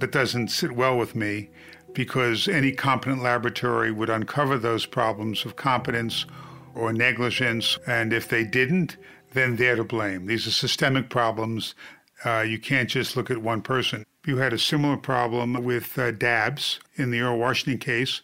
that 0.00 0.10
doesn't 0.10 0.48
sit 0.48 0.72
well 0.72 0.98
with 0.98 1.14
me 1.14 1.50
because 1.94 2.48
any 2.48 2.72
competent 2.72 3.22
laboratory 3.22 3.90
would 3.90 4.10
uncover 4.10 4.58
those 4.58 4.86
problems 4.86 5.44
of 5.44 5.56
competence 5.56 6.26
or 6.74 6.92
negligence. 6.92 7.78
And 7.86 8.12
if 8.12 8.28
they 8.28 8.44
didn't, 8.44 8.96
then 9.32 9.56
they're 9.56 9.76
to 9.76 9.84
blame. 9.84 10.26
These 10.26 10.46
are 10.46 10.52
systemic 10.52 11.08
problems. 11.08 11.74
Uh, 12.24 12.40
you 12.40 12.58
can't 12.58 12.88
just 12.88 13.16
look 13.16 13.30
at 13.30 13.38
one 13.38 13.62
person. 13.62 14.04
You 14.26 14.36
had 14.36 14.52
a 14.52 14.58
similar 14.58 14.96
problem 14.96 15.64
with 15.64 15.98
uh, 15.98 16.12
Dabbs 16.12 16.78
in 16.94 17.10
the 17.10 17.20
Earl 17.20 17.38
Washington 17.38 17.78
case. 17.78 18.22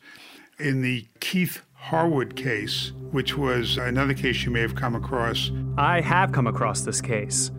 In 0.58 0.82
the 0.82 1.06
Keith 1.20 1.62
Harward 1.74 2.36
case, 2.36 2.92
which 3.12 3.36
was 3.36 3.76
another 3.76 4.14
case 4.14 4.44
you 4.44 4.50
may 4.50 4.60
have 4.60 4.74
come 4.74 4.94
across. 4.94 5.50
I 5.76 6.00
have 6.00 6.32
come 6.32 6.46
across 6.46 6.82
this 6.82 7.00
case. 7.00 7.50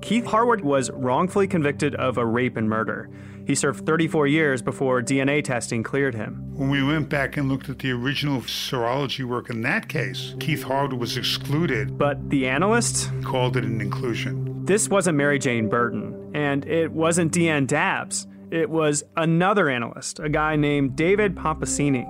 Keith 0.00 0.26
Harward 0.26 0.60
was 0.60 0.90
wrongfully 0.90 1.48
convicted 1.48 1.94
of 1.94 2.18
a 2.18 2.26
rape 2.26 2.56
and 2.56 2.68
murder. 2.68 3.08
He 3.46 3.54
served 3.54 3.84
34 3.84 4.26
years 4.26 4.62
before 4.62 5.02
DNA 5.02 5.44
testing 5.44 5.82
cleared 5.82 6.14
him. 6.14 6.42
When 6.54 6.70
we 6.70 6.82
went 6.82 7.08
back 7.08 7.36
and 7.36 7.48
looked 7.48 7.68
at 7.68 7.78
the 7.78 7.92
original 7.92 8.40
serology 8.40 9.24
work 9.24 9.50
in 9.50 9.60
that 9.62 9.88
case, 9.88 10.34
Keith 10.40 10.62
Harward 10.62 10.94
was 10.94 11.16
excluded. 11.16 11.98
But 11.98 12.30
the 12.30 12.46
analyst 12.48 13.10
called 13.22 13.56
it 13.56 13.64
an 13.64 13.80
inclusion. 13.80 14.64
This 14.64 14.88
wasn't 14.88 15.18
Mary 15.18 15.38
Jane 15.38 15.68
Burton, 15.68 16.30
and 16.34 16.64
it 16.66 16.90
wasn't 16.90 17.32
Deanne 17.32 17.66
Dabbs. 17.66 18.26
It 18.50 18.70
was 18.70 19.04
another 19.16 19.68
analyst, 19.68 20.20
a 20.20 20.28
guy 20.28 20.56
named 20.56 20.96
David 20.96 21.34
Pompasini. 21.34 22.08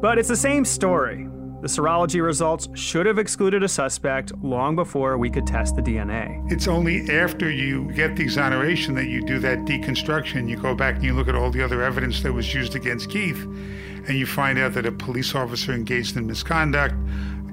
But 0.00 0.18
it's 0.18 0.28
the 0.28 0.36
same 0.36 0.64
story. 0.64 1.28
The 1.66 1.82
serology 1.82 2.22
results 2.22 2.68
should 2.74 3.06
have 3.06 3.18
excluded 3.18 3.64
a 3.64 3.68
suspect 3.68 4.32
long 4.40 4.76
before 4.76 5.18
we 5.18 5.28
could 5.28 5.48
test 5.48 5.74
the 5.74 5.82
DNA. 5.82 6.40
It's 6.48 6.68
only 6.68 7.10
after 7.10 7.50
you 7.50 7.90
get 7.92 8.14
the 8.14 8.22
exoneration 8.22 8.94
that 8.94 9.06
you 9.06 9.20
do 9.20 9.40
that 9.40 9.64
deconstruction. 9.64 10.48
You 10.48 10.58
go 10.58 10.76
back 10.76 10.94
and 10.94 11.04
you 11.04 11.12
look 11.12 11.26
at 11.26 11.34
all 11.34 11.50
the 11.50 11.64
other 11.64 11.82
evidence 11.82 12.22
that 12.22 12.32
was 12.32 12.54
used 12.54 12.76
against 12.76 13.10
Keith, 13.10 13.42
and 13.42 14.10
you 14.10 14.26
find 14.26 14.60
out 14.60 14.74
that 14.74 14.86
a 14.86 14.92
police 14.92 15.34
officer 15.34 15.72
engaged 15.72 16.16
in 16.16 16.28
misconduct, 16.28 16.94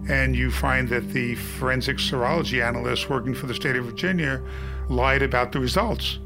and 0.08 0.36
you 0.36 0.52
find 0.52 0.88
that 0.89 1.10
the 1.10 1.34
forensic 1.34 1.97
serology 1.97 2.63
analyst 2.63 3.10
working 3.10 3.34
for 3.34 3.47
the 3.47 3.56
state 3.56 3.76
of 3.76 3.86
Virginia 3.86 4.43
lied 4.89 5.23
about 5.23 5.52
the 5.52 5.60
results. 5.60 6.19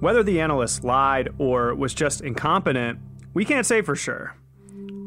Whether 0.00 0.24
the 0.24 0.40
analyst 0.40 0.82
lied 0.82 1.28
or 1.38 1.72
was 1.72 1.94
just 1.94 2.20
incompetent, 2.20 2.98
we 3.32 3.44
can't 3.44 3.64
say 3.64 3.80
for 3.80 3.94
sure. 3.94 4.34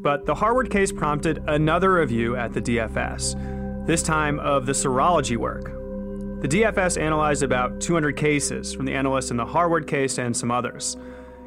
But 0.05 0.27
the 0.27 0.35
Harward 0.35 0.69
case 0.69 0.91
prompted 0.91 1.43
another 1.47 1.93
review 1.93 2.35
at 2.35 2.53
the 2.53 2.61
DFS, 2.61 3.87
this 3.87 4.03
time 4.03 4.39
of 4.39 4.67
the 4.67 4.71
serology 4.71 5.35
work. 5.35 5.63
The 6.43 6.47
DFS 6.47 7.01
analyzed 7.01 7.41
about 7.41 7.81
200 7.81 8.15
cases 8.15 8.71
from 8.71 8.85
the 8.85 8.93
analysts 8.93 9.31
in 9.31 9.37
the 9.37 9.47
Harward 9.47 9.87
case 9.87 10.19
and 10.19 10.37
some 10.37 10.51
others. 10.51 10.95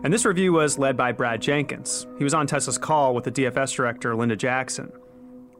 And 0.03 0.13
this 0.13 0.25
review 0.25 0.53
was 0.53 0.77
led 0.77 0.97
by 0.97 1.13
Brad 1.13 1.41
Jenkins. 1.41 2.09
He 2.19 2.25
was 2.25 2.35
on 2.35 2.49
Tessa's 2.49 2.79
call 2.79 3.15
with 3.15 3.23
the 3.23 3.31
DFS 3.31 3.77
director, 3.77 4.17
Linda 4.17 4.35
Jackson. 4.35 4.91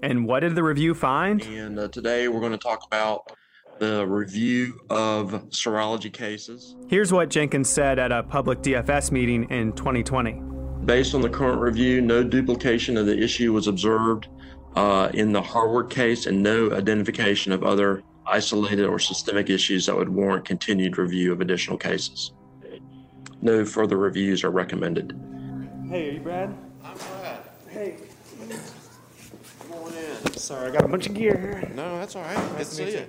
And 0.03 0.27
what 0.27 0.41
did 0.41 0.57
the 0.57 0.65
review 0.65 0.93
find? 0.93 1.41
And 1.43 1.79
uh, 1.79 1.87
today 1.87 2.27
we're 2.27 2.41
going 2.41 2.51
to 2.51 2.59
talk 2.59 2.85
about 2.85 3.31
the 3.79 4.05
review 4.09 4.81
of 4.91 5.51
serology 5.51 6.13
cases. 6.13 6.75
Here's 6.89 7.13
what 7.13 7.29
Jenkins 7.29 7.71
said 7.71 8.01
at 8.01 8.11
a 8.11 8.25
public 8.25 8.61
DFS 8.61 9.13
meeting 9.13 9.49
in 9.51 9.73
2020. 9.75 10.58
Based 10.89 11.15
on 11.15 11.21
the 11.21 11.29
current 11.29 11.61
review, 11.61 12.01
no 12.01 12.25
duplication 12.25 12.97
of 12.97 13.05
the 13.05 13.23
issue 13.23 13.53
was 13.53 13.67
observed 13.67 14.29
uh, 14.75 15.11
in 15.13 15.33
the 15.33 15.43
Harward 15.43 15.91
case 15.91 16.25
and 16.25 16.43
no 16.43 16.73
identification 16.73 17.53
of 17.53 17.63
other 17.63 18.03
isolated 18.27 18.87
or 18.87 18.99
systemic 18.99 19.51
issues 19.51 19.85
that 19.85 19.95
would 19.95 20.09
warrant 20.09 20.47
continued 20.47 20.97
review 20.97 21.31
of 21.31 21.43
additional 21.43 21.77
cases. 21.77 22.33
No 23.43 23.67
further 23.67 23.99
reviews 23.99 24.43
are 24.45 24.51
recommended. 24.51 25.15
Hey, 25.91 26.09
are 26.09 26.13
you 26.13 26.21
Brad? 26.21 26.57
I'm 26.83 26.97
Brad. 26.97 27.43
Hey. 27.69 27.97
Come 29.69 29.73
on 29.83 29.93
in. 29.93 30.33
Sorry, 30.39 30.71
I 30.71 30.73
got 30.73 30.87
a 30.87 30.89
bunch 30.89 31.07
of 31.07 31.13
gear 31.13 31.37
here. 31.37 31.71
No, 31.75 31.99
that's 31.99 32.17
all 32.17 32.23
right. 32.23 32.35
Nice, 32.35 32.53
nice 32.53 32.69
to 32.71 32.75
see 32.75 32.91
you. 32.93 33.07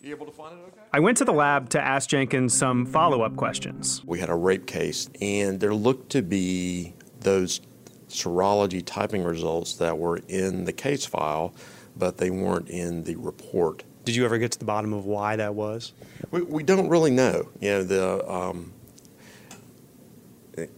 You 0.00 0.14
able 0.14 0.26
to 0.26 0.32
find 0.32 0.58
it 0.58 0.62
okay? 0.62 0.80
I 0.92 1.00
went 1.00 1.18
to 1.18 1.24
the 1.24 1.32
lab 1.32 1.70
to 1.70 1.80
ask 1.80 2.08
Jenkins 2.08 2.54
some 2.54 2.86
follow 2.86 3.22
up 3.22 3.34
questions. 3.36 4.00
We 4.06 4.20
had 4.20 4.30
a 4.30 4.34
rape 4.34 4.66
case, 4.66 5.10
and 5.20 5.58
there 5.58 5.74
looked 5.74 6.10
to 6.12 6.22
be 6.22 6.94
those 7.20 7.60
serology 8.08 8.82
typing 8.84 9.22
results 9.22 9.74
that 9.74 9.96
were 9.96 10.20
in 10.28 10.64
the 10.64 10.72
case 10.72 11.06
file, 11.06 11.54
but 11.96 12.18
they 12.18 12.30
weren't 12.30 12.68
in 12.68 13.04
the 13.04 13.16
report. 13.16 13.84
Did 14.04 14.16
you 14.16 14.24
ever 14.24 14.38
get 14.38 14.52
to 14.52 14.58
the 14.58 14.64
bottom 14.64 14.92
of 14.92 15.04
why 15.04 15.36
that 15.36 15.54
was? 15.54 15.92
We, 16.30 16.42
we 16.42 16.62
don't 16.62 16.88
really 16.88 17.10
know. 17.10 17.48
You 17.60 17.70
know 17.70 17.82
the, 17.84 18.30
um, 18.30 18.72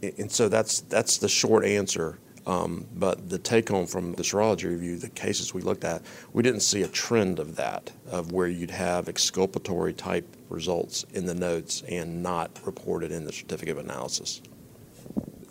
and 0.02 0.30
so 0.30 0.48
that's 0.48 0.80
that's 0.82 1.18
the 1.18 1.28
short 1.28 1.64
answer. 1.64 2.18
Um, 2.44 2.88
but 2.96 3.30
the 3.30 3.38
take 3.38 3.68
home 3.68 3.86
from 3.86 4.14
the 4.14 4.24
serology 4.24 4.64
review, 4.64 4.98
the 4.98 5.08
cases 5.10 5.54
we 5.54 5.62
looked 5.62 5.84
at, 5.84 6.02
we 6.32 6.42
didn't 6.42 6.60
see 6.60 6.82
a 6.82 6.88
trend 6.88 7.38
of 7.38 7.54
that, 7.54 7.92
of 8.10 8.32
where 8.32 8.48
you'd 8.48 8.72
have 8.72 9.08
exculpatory 9.08 9.92
type 9.92 10.26
results 10.48 11.04
in 11.14 11.24
the 11.24 11.36
notes 11.36 11.84
and 11.88 12.20
not 12.20 12.58
reported 12.64 13.12
in 13.12 13.24
the 13.24 13.32
certificate 13.32 13.78
of 13.78 13.84
analysis. 13.84 14.42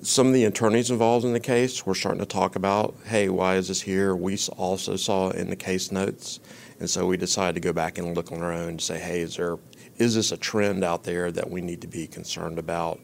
Some 0.04 0.28
of 0.28 0.34
the 0.34 0.46
attorneys 0.46 0.90
involved 0.90 1.26
in 1.26 1.34
the 1.34 1.40
case 1.40 1.86
were 1.86 1.94
starting 1.94 2.22
to 2.22 2.26
talk 2.26 2.56
about, 2.56 2.96
hey, 3.06 3.30
why 3.30 3.56
is 3.58 3.68
this 3.68 3.82
here? 3.82 4.16
We 4.16 4.36
also 4.58 4.96
saw 4.96 5.30
in 5.30 5.52
the 5.52 5.56
case 5.56 5.92
notes. 5.92 6.40
And 6.80 6.90
so 6.90 7.06
we 7.06 7.18
decided 7.18 7.54
to 7.54 7.60
go 7.60 7.72
back 7.72 8.00
and 8.00 8.16
look 8.16 8.32
on 8.32 8.42
our 8.42 8.52
own 8.52 8.78
to 8.78 8.84
say, 8.84 8.98
hey, 8.98 9.20
is 9.20 9.36
there 9.36 9.60
is 9.98 10.16
this 10.16 10.32
a 10.32 10.38
trend 10.38 10.84
out 10.84 11.04
there 11.04 11.32
that 11.32 11.52
we 11.52 11.62
need 11.62 11.82
to 11.82 11.88
be 11.88 12.08
concerned 12.08 12.58
about, 12.58 13.00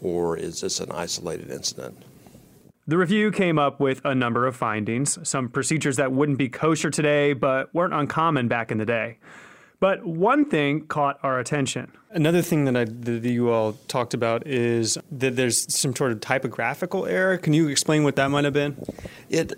or 0.00 0.36
is 0.36 0.62
this 0.62 0.80
an 0.80 0.90
isolated 0.90 1.48
incident? 1.48 2.04
The 2.88 2.98
review 2.98 3.30
came 3.30 3.56
up 3.56 3.78
with 3.78 4.04
a 4.04 4.16
number 4.16 4.48
of 4.48 4.56
findings, 4.56 5.16
some 5.28 5.48
procedures 5.48 5.96
that 5.98 6.10
wouldn't 6.10 6.38
be 6.38 6.48
kosher 6.48 6.90
today 6.90 7.34
but 7.34 7.72
weren't 7.72 7.94
uncommon 7.94 8.48
back 8.48 8.72
in 8.72 8.78
the 8.78 8.86
day. 8.86 9.18
But 9.80 10.04
one 10.04 10.44
thing 10.44 10.86
caught 10.86 11.18
our 11.22 11.40
attention. 11.40 11.90
Another 12.10 12.42
thing 12.42 12.66
that, 12.66 12.76
I, 12.76 12.84
that 12.84 13.24
you 13.24 13.50
all 13.50 13.72
talked 13.88 14.14
about 14.14 14.46
is 14.46 14.98
that 15.10 15.36
there's 15.36 15.74
some 15.74 15.96
sort 15.96 16.12
of 16.12 16.20
typographical 16.20 17.06
error. 17.06 17.38
Can 17.38 17.54
you 17.54 17.68
explain 17.68 18.04
what 18.04 18.16
that 18.16 18.28
might 18.28 18.44
have 18.44 18.52
been? 18.52 18.76
It, 19.30 19.54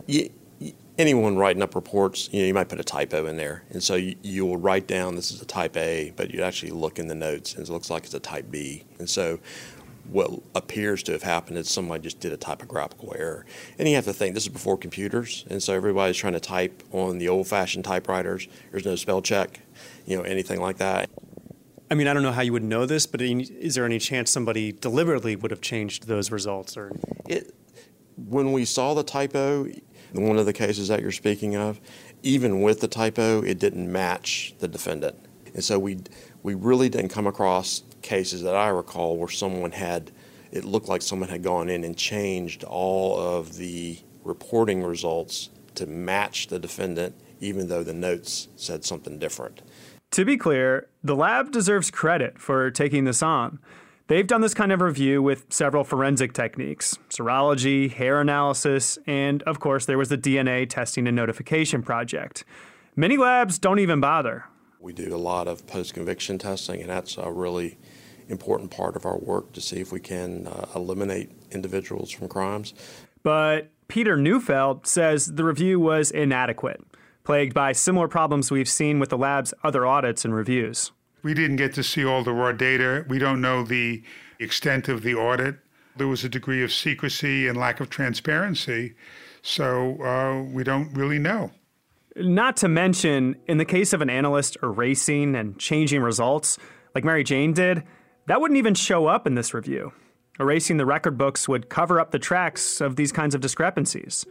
anyone 0.99 1.37
writing 1.37 1.63
up 1.63 1.75
reports, 1.75 2.29
you 2.33 2.41
know, 2.41 2.47
you 2.47 2.55
might 2.55 2.69
put 2.69 2.79
a 2.79 2.85
typo 2.85 3.27
in 3.27 3.37
there, 3.37 3.65
and 3.71 3.83
so 3.83 3.97
you, 3.97 4.15
you 4.23 4.47
will 4.47 4.59
write 4.59 4.87
down 4.87 5.17
this 5.17 5.33
is 5.33 5.41
a 5.43 5.47
type 5.47 5.77
A, 5.77 6.13
but 6.15 6.33
you 6.33 6.43
actually 6.43 6.71
look 6.71 6.99
in 6.99 7.09
the 7.09 7.15
notes 7.15 7.55
and 7.55 7.67
it 7.67 7.73
looks 7.73 7.91
like 7.91 8.05
it's 8.05 8.15
a 8.15 8.21
type 8.21 8.51
B, 8.51 8.85
and 8.99 9.09
so 9.09 9.41
what 10.11 10.31
appears 10.55 11.03
to 11.05 11.13
have 11.13 11.23
happened 11.23 11.57
is 11.57 11.71
somebody 11.71 12.03
just 12.03 12.21
did 12.21 12.33
a 12.33 12.37
typographical 12.37 13.15
error. 13.17 13.47
And 13.79 13.89
you 13.89 13.95
have 13.95 14.05
to 14.05 14.13
think 14.13 14.35
this 14.35 14.43
is 14.43 14.49
before 14.49 14.77
computers, 14.77 15.47
and 15.49 15.63
so 15.63 15.73
everybody's 15.73 16.17
trying 16.17 16.35
to 16.35 16.41
type 16.41 16.83
on 16.93 17.19
the 17.19 17.29
old-fashioned 17.29 17.85
typewriters. 17.85 18.49
There's 18.71 18.85
no 18.85 18.97
spell 18.97 19.23
check, 19.23 19.61
you 20.07 20.17
know, 20.17 20.23
anything 20.23 20.61
like 20.61 20.79
that. 20.79 21.11
I 21.91 21.95
mean, 21.95 22.09
I 22.09 22.15
don't 22.15 22.23
know 22.23 22.33
how 22.33 22.43
you 22.43 22.53
would 22.53 22.63
know 22.63 22.87
this, 22.87 23.07
but 23.07 23.21
is 23.21 23.75
there 23.75 23.85
any 23.85 23.99
chance 23.99 24.31
somebody 24.31 24.73
deliberately 24.73 25.37
would 25.37 25.51
have 25.51 25.61
changed 25.61 26.07
those 26.07 26.31
results? 26.31 26.77
Or 26.77 26.93
it, 27.29 27.55
when 28.17 28.53
we 28.53 28.65
saw 28.65 28.95
the 28.95 29.03
typo, 29.03 29.69
one 30.13 30.39
of 30.39 30.47
the 30.47 30.53
cases 30.55 30.89
that 30.89 31.01
you're 31.01 31.13
speaking 31.13 31.55
of, 31.55 31.81
even 32.23 32.63
with 32.63 32.81
the 32.81 32.89
typo, 32.89 33.43
it 33.43 33.59
didn't 33.59 33.91
match 33.91 34.55
the 34.59 34.69
defendant, 34.69 35.17
and 35.55 35.63
so 35.63 35.79
we 35.79 35.99
we 36.43 36.55
really 36.55 36.89
didn't 36.89 37.11
come 37.11 37.27
across 37.27 37.83
cases 38.03 38.43
that 38.43 38.55
I 38.55 38.69
recall 38.69 39.17
where 39.17 39.29
someone 39.29 39.73
had, 39.73 40.11
it 40.51 40.65
looked 40.65 40.89
like 40.89 41.03
someone 41.03 41.29
had 41.29 41.43
gone 41.43 41.69
in 41.69 41.85
and 41.85 41.97
changed 41.97 42.65
all 42.65 43.19
of 43.19 43.57
the 43.57 43.99
reporting 44.25 44.83
results 44.83 45.51
to 45.77 45.87
match 45.87 46.49
the 46.49 46.59
defendant, 46.59 47.15
even 47.41 47.69
though 47.69 47.83
the 47.83 47.93
notes 47.93 48.49
said 48.57 48.85
something 48.85 49.19
different. 49.19 49.63
To 50.13 50.27
be 50.27 50.37
clear, 50.37 50.89
the 51.03 51.17
lab 51.17 51.53
deserves 51.53 51.91
credit 51.91 52.39
for 52.39 52.71
taking 52.71 53.05
this 53.05 53.23
on. 53.23 53.59
They've 54.09 54.27
done 54.27 54.43
this 54.43 54.53
kind 54.53 54.71
of 54.71 54.83
review 54.83 55.23
with 55.23 55.47
several 55.49 55.85
forensic 55.85 56.35
techniques 56.35 56.99
serology, 57.09 57.91
hair 57.91 58.21
analysis, 58.21 58.99
and 59.07 59.43
of 59.45 59.59
course, 59.59 59.87
there 59.87 59.97
was 59.97 60.11
the 60.11 60.19
DNA 60.19 60.69
testing 60.69 61.07
and 61.07 61.17
notification 61.17 61.83
project. 61.83 62.45
Many 62.95 63.17
labs 63.17 63.59
don't 63.59 63.79
even 63.79 64.01
bother. 64.01 64.45
We 64.81 64.93
do 64.93 65.15
a 65.15 65.17
lot 65.17 65.49
of 65.49 65.67
post 65.67 65.95
conviction 65.95 66.37
testing, 66.37 66.83
and 66.83 66.91
that's 66.91 67.17
a 67.17 67.33
really 67.33 67.79
important 68.29 68.71
part 68.71 68.97
of 68.97 69.07
our 69.07 69.17
work 69.17 69.53
to 69.53 69.63
see 69.63 69.81
if 69.81 69.93
we 69.93 70.01
can 70.01 70.47
uh, 70.47 70.67
eliminate 70.75 71.31
individuals 71.53 72.11
from 72.11 72.29
crimes. 72.29 72.75
But 73.23 73.71
Peter 73.89 74.19
Neufeld 74.19 74.87
says 74.87 75.25
the 75.25 75.45
review 75.45 75.81
was 75.81 76.11
inadequate, 76.11 76.83
plagued 77.25 77.55
by 77.55 77.73
similar 77.73 78.09
problems 78.09 78.51
we've 78.51 78.69
seen 78.69 78.99
with 78.99 79.11
the 79.11 79.19
lab's 79.19 79.55
other 79.63 79.87
audits 79.87 80.25
and 80.25 80.35
reviews. 80.35 80.93
We 81.23 81.35
didn't 81.35 81.57
get 81.57 81.75
to 81.75 81.83
see 81.83 82.05
all 82.05 82.25
the 82.25 82.33
raw 82.33 82.53
data. 82.53 83.05
We 83.09 83.19
don't 83.19 83.41
know 83.41 83.63
the 83.63 84.03
extent 84.39 84.89
of 84.89 85.03
the 85.03 85.15
audit. 85.15 85.57
There 85.97 86.09
was 86.09 86.25
a 86.25 86.29
degree 86.29 86.65
of 86.65 86.73
secrecy 86.73 87.47
and 87.47 87.57
lack 87.57 87.81
of 87.81 87.91
transparency, 87.91 88.95
so 89.43 90.03
uh, 90.03 90.43
we 90.51 90.65
don't 90.65 90.93
really 90.95 91.19
know. 91.19 91.53
Not 92.17 92.57
to 92.59 92.69
mention, 92.69 93.37
in 93.47 93.59
the 93.59 93.65
case 93.65 93.93
of 93.93 94.03
an 94.03 94.11
analyst 94.11 94.57
erasing 94.63 95.35
and 95.35 95.59
changing 95.59 96.03
results, 96.03 96.59
like 96.95 97.05
Mary 97.05 97.25
Jane 97.25 97.53
did, 97.53 97.85
that 98.27 98.41
wouldn't 98.41 98.59
even 98.59 98.75
show 98.75 99.07
up 99.07 99.27
in 99.27 99.35
this 99.35 99.55
review. 99.55 99.93
Erasing 100.41 100.77
the 100.77 100.87
record 100.87 101.17
books 101.17 101.49
would 101.49 101.69
cover 101.69 102.01
up 102.01 102.11
the 102.11 102.19
tracks 102.19 102.81
of 102.81 102.97
these 102.97 103.13
kinds 103.13 103.35
of 103.35 103.41
discrepancies. 103.41 104.25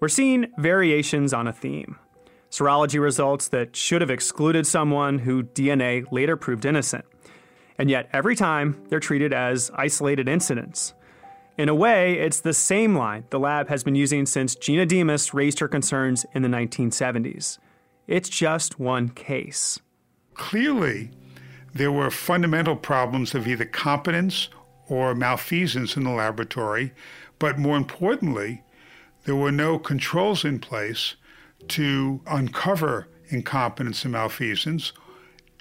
We're 0.00 0.08
seeing 0.08 0.46
variations 0.56 1.34
on 1.34 1.46
a 1.46 1.52
theme 1.52 1.98
serology 2.50 3.00
results 3.00 3.48
that 3.48 3.76
should 3.76 4.00
have 4.00 4.10
excluded 4.10 4.66
someone 4.66 5.18
who 5.18 5.44
DNA 5.44 6.10
later 6.10 6.36
proved 6.36 6.64
innocent. 6.64 7.04
And 7.78 7.88
yet, 7.88 8.08
every 8.12 8.34
time, 8.34 8.82
they're 8.88 8.98
treated 8.98 9.32
as 9.32 9.70
isolated 9.74 10.28
incidents. 10.28 10.94
In 11.58 11.68
a 11.68 11.74
way, 11.74 12.14
it's 12.14 12.40
the 12.40 12.54
same 12.54 12.96
line 12.96 13.24
the 13.30 13.38
lab 13.38 13.68
has 13.68 13.84
been 13.84 13.94
using 13.94 14.26
since 14.26 14.56
Gina 14.56 14.86
Demas 14.86 15.32
raised 15.34 15.60
her 15.60 15.68
concerns 15.68 16.26
in 16.34 16.42
the 16.42 16.48
1970s. 16.48 17.58
It's 18.08 18.28
just 18.28 18.80
one 18.80 19.10
case. 19.10 19.78
Clearly, 20.34 21.10
there 21.74 21.92
were 21.92 22.10
fundamental 22.10 22.74
problems 22.74 23.34
of 23.34 23.46
either 23.46 23.66
competence 23.66 24.48
or 24.88 25.14
malfeasance 25.14 25.96
in 25.96 26.04
the 26.04 26.10
laboratory, 26.10 26.92
but 27.38 27.58
more 27.58 27.76
importantly, 27.76 28.64
there 29.24 29.36
were 29.36 29.52
no 29.52 29.78
controls 29.78 30.44
in 30.44 30.58
place 30.58 31.14
to 31.68 32.20
uncover 32.26 33.06
incompetence 33.28 34.04
and 34.04 34.12
malfeasance. 34.12 34.92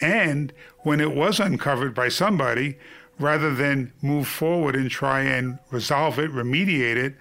And 0.02 0.54
when 0.80 1.00
it 1.02 1.14
was 1.14 1.40
uncovered 1.40 1.94
by 1.94 2.10
somebody, 2.10 2.78
rather 3.20 3.54
than 3.54 3.92
move 4.02 4.28
forward 4.28 4.76
and 4.76 4.90
try 4.90 5.22
and 5.22 5.60
resolve 5.72 6.18
it, 6.18 6.32
remediate 6.32 6.96
it. 6.96 7.16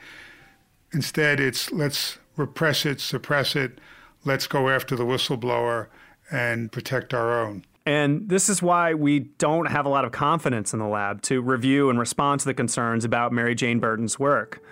Instead, 0.93 1.41
it's 1.41 1.71
let's 1.73 2.19
repress 2.37 2.87
it, 2.87 3.01
suppress 3.01 3.57
it, 3.57 3.79
let's 4.25 4.47
go 4.47 4.69
after 4.69 4.97
the 4.97 5.05
whistleblower 5.05 5.89
and 6.31 6.71
protect 6.71 7.13
our 7.13 7.43
own. 7.43 7.65
And 7.85 8.29
this 8.29 8.49
is 8.49 8.63
why 8.63 8.95
we 8.95 9.21
don't 9.21 9.67
have 9.67 9.87
a 9.87 9.89
lot 9.89 10.05
of 10.05 10.13
confidence 10.13 10.73
in 10.73 10.79
the 10.79 10.87
lab 10.87 11.23
to 11.23 11.41
review 11.41 11.91
and 11.91 11.99
respond 11.99 12.41
to 12.41 12.47
the 12.47 12.55
concerns 12.55 13.05
about 13.05 13.33
Mary 13.33 13.55
Jane 13.55 13.81
Burton's 13.81 14.19
work. 14.19 14.63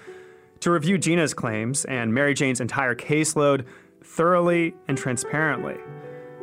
To 0.61 0.71
review 0.71 0.99
Gina's 0.99 1.35
claims 1.35 1.85
and 1.85 2.13
Mary 2.13 2.35
Jane's 2.35 2.61
entire 2.61 2.95
caseload 2.95 3.67
thoroughly 4.03 4.75
and 4.89 4.97
transparently. 4.97 5.77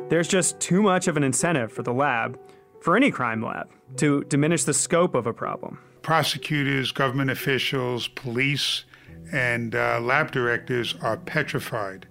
There's 0.08 0.28
just 0.28 0.60
too 0.60 0.82
much 0.82 1.08
of 1.08 1.16
an 1.16 1.24
incentive 1.24 1.72
for 1.72 1.82
the 1.82 1.92
lab 1.92 2.38
for 2.80 2.96
any 2.96 3.10
crime 3.10 3.42
lab 3.42 3.68
to 3.96 4.24
diminish 4.24 4.64
the 4.64 4.74
scope 4.74 5.14
of 5.14 5.26
a 5.26 5.32
problem. 5.32 5.78
Prosecutors, 6.02 6.92
government 6.92 7.30
officials, 7.30 8.08
police, 8.08 8.84
and 9.32 9.74
uh, 9.74 9.98
lab 10.00 10.30
directors 10.30 10.94
are 11.00 11.16
petrified 11.16 12.06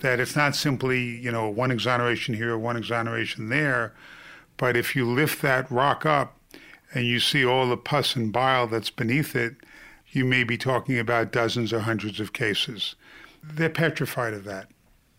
that 0.00 0.18
it's 0.18 0.34
not 0.34 0.56
simply, 0.56 1.16
you 1.18 1.30
know, 1.30 1.48
one 1.48 1.70
exoneration 1.70 2.34
here, 2.34 2.58
one 2.58 2.76
exoneration 2.76 3.48
there, 3.48 3.94
but 4.56 4.76
if 4.76 4.94
you 4.94 5.08
lift 5.08 5.40
that 5.42 5.70
rock 5.70 6.04
up 6.04 6.36
and 6.92 7.06
you 7.06 7.20
see 7.20 7.44
all 7.44 7.68
the 7.68 7.76
pus 7.76 8.16
and 8.16 8.32
bile 8.32 8.66
that's 8.66 8.90
beneath 8.90 9.34
it, 9.36 9.54
you 10.12 10.24
may 10.24 10.44
be 10.44 10.56
talking 10.56 10.98
about 10.98 11.32
dozens 11.32 11.72
or 11.72 11.80
hundreds 11.80 12.20
of 12.20 12.32
cases. 12.32 12.94
They're 13.42 13.68
petrified 13.68 14.34
of 14.34 14.44
that 14.44 14.68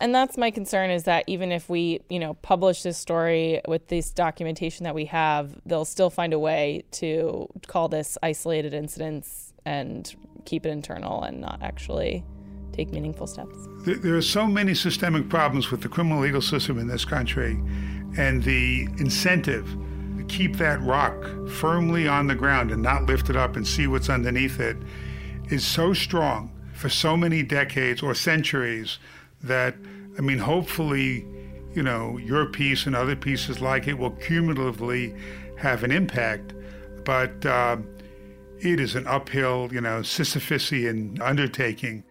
and 0.03 0.13
that's 0.13 0.37
my 0.37 0.51
concern 0.51 0.89
is 0.89 1.03
that 1.03 1.23
even 1.27 1.51
if 1.51 1.69
we 1.69 2.01
you 2.09 2.19
know 2.19 2.33
publish 2.35 2.83
this 2.83 2.97
story 2.97 3.61
with 3.67 3.87
this 3.87 4.11
documentation 4.11 4.83
that 4.83 4.93
we 4.93 5.05
have 5.05 5.55
they'll 5.65 5.85
still 5.85 6.09
find 6.09 6.33
a 6.33 6.39
way 6.39 6.83
to 6.91 7.47
call 7.67 7.87
this 7.87 8.17
isolated 8.21 8.73
incidents 8.73 9.53
and 9.65 10.15
keep 10.45 10.65
it 10.65 10.69
internal 10.69 11.23
and 11.23 11.39
not 11.39 11.57
actually 11.61 12.23
take 12.73 12.91
meaningful 12.91 13.25
steps 13.25 13.55
there 13.85 14.15
are 14.15 14.21
so 14.21 14.45
many 14.45 14.73
systemic 14.73 15.29
problems 15.29 15.71
with 15.71 15.81
the 15.81 15.89
criminal 15.89 16.21
legal 16.21 16.41
system 16.41 16.77
in 16.77 16.87
this 16.87 17.05
country 17.05 17.53
and 18.17 18.43
the 18.43 18.83
incentive 18.99 19.65
keep 20.27 20.57
that 20.57 20.81
rock 20.81 21.15
firmly 21.49 22.07
on 22.07 22.27
the 22.27 22.35
ground 22.35 22.71
and 22.71 22.81
not 22.81 23.05
lift 23.05 23.29
it 23.29 23.35
up 23.35 23.55
and 23.55 23.67
see 23.67 23.87
what's 23.87 24.09
underneath 24.09 24.59
it 24.59 24.77
is 25.49 25.65
so 25.65 25.93
strong 25.93 26.51
for 26.73 26.89
so 26.89 27.15
many 27.15 27.43
decades 27.43 28.01
or 28.01 28.13
centuries 28.15 28.97
that 29.41 29.75
I 30.17 30.21
mean, 30.21 30.37
hopefully, 30.37 31.25
you 31.73 31.81
know, 31.81 32.17
your 32.17 32.45
piece 32.45 32.85
and 32.85 32.95
other 32.95 33.15
pieces 33.15 33.61
like 33.61 33.87
it 33.87 33.97
will 33.97 34.11
cumulatively 34.11 35.15
have 35.57 35.83
an 35.83 35.91
impact, 35.91 36.53
but 37.03 37.45
uh, 37.45 37.77
it 38.59 38.79
is 38.79 38.95
an 38.95 39.07
uphill, 39.07 39.69
you 39.71 39.81
know, 39.81 40.01
Sisyphusian 40.01 41.19
undertaking. 41.21 42.03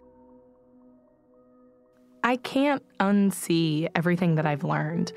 I 2.25 2.37
can't 2.37 2.83
unsee 2.99 3.89
everything 3.95 4.37
that 4.37 4.47
I've 4.47 4.65
learned 4.65 5.13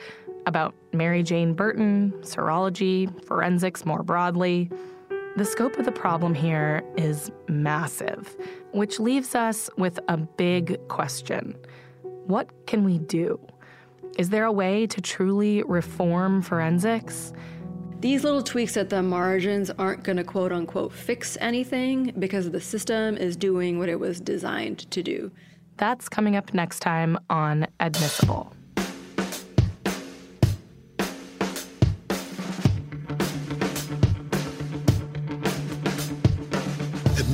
about 0.45 0.73
Mary 0.93 1.23
Jane 1.23 1.53
Burton, 1.53 2.13
serology, 2.21 3.09
forensics 3.25 3.85
more 3.85 4.03
broadly. 4.03 4.69
The 5.37 5.45
scope 5.45 5.77
of 5.77 5.85
the 5.85 5.91
problem 5.91 6.33
here 6.33 6.83
is 6.95 7.31
massive, 7.47 8.35
which 8.71 8.99
leaves 8.99 9.35
us 9.35 9.69
with 9.77 9.99
a 10.07 10.17
big 10.17 10.79
question 10.87 11.55
What 12.03 12.49
can 12.67 12.83
we 12.83 12.99
do? 12.99 13.39
Is 14.17 14.29
there 14.29 14.45
a 14.45 14.51
way 14.51 14.87
to 14.87 15.01
truly 15.01 15.61
reform 15.63 16.41
forensics? 16.41 17.33
These 17.99 18.23
little 18.23 18.43
tweaks 18.43 18.77
at 18.77 18.89
the 18.89 19.01
margins 19.01 19.71
aren't 19.71 20.03
going 20.03 20.17
to 20.17 20.23
quote 20.23 20.51
unquote 20.51 20.93
fix 20.93 21.37
anything 21.41 22.13
because 22.19 22.51
the 22.51 22.61
system 22.61 23.17
is 23.17 23.35
doing 23.35 23.79
what 23.79 23.89
it 23.89 23.99
was 23.99 24.21
designed 24.21 24.89
to 24.91 25.01
do. 25.01 25.31
That's 25.77 26.07
coming 26.07 26.35
up 26.35 26.53
next 26.53 26.79
time 26.79 27.17
on 27.29 27.67
Admissible. 27.79 28.53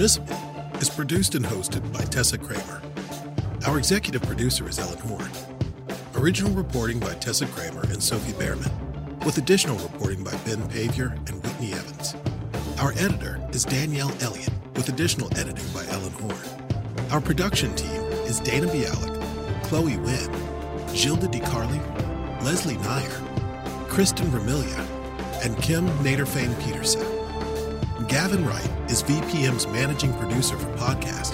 Admissible 0.01 0.35
is 0.79 0.89
produced 0.89 1.35
and 1.35 1.45
hosted 1.45 1.93
by 1.93 2.03
Tessa 2.03 2.35
Kramer. 2.35 2.81
Our 3.67 3.77
executive 3.77 4.23
producer 4.23 4.67
is 4.67 4.79
Ellen 4.79 4.97
Horn. 4.97 5.29
Original 6.15 6.51
reporting 6.53 6.99
by 6.99 7.13
Tessa 7.13 7.45
Kramer 7.45 7.83
and 7.83 8.01
Sophie 8.01 8.33
Behrman, 8.33 8.71
with 9.27 9.37
additional 9.37 9.77
reporting 9.77 10.23
by 10.23 10.31
Ben 10.37 10.67
Paviour 10.69 11.09
and 11.27 11.43
Whitney 11.43 11.73
Evans. 11.73 12.15
Our 12.79 12.93
editor 12.93 13.47
is 13.51 13.63
Danielle 13.63 14.11
Elliott, 14.21 14.49
with 14.75 14.89
additional 14.89 15.29
editing 15.37 15.67
by 15.71 15.85
Ellen 15.89 16.13
Horn. 16.13 17.11
Our 17.11 17.21
production 17.21 17.75
team 17.75 18.01
is 18.25 18.39
Dana 18.39 18.65
Bialik, 18.69 19.63
Chloe 19.65 19.97
Wynn, 19.97 20.31
Gilda 20.95 21.27
DiCarli, 21.27 22.43
Leslie 22.43 22.77
Nair, 22.77 23.87
Kristen 23.87 24.25
Vermilia, 24.31 24.79
and 25.45 25.55
Kim 25.61 25.87
Naderfane 25.99 26.59
Peterson. 26.65 27.05
Gavin 28.11 28.45
Wright 28.45 28.69
is 28.91 29.03
VPM's 29.03 29.67
managing 29.67 30.13
producer 30.15 30.57
for 30.57 30.67
podcast. 30.75 31.33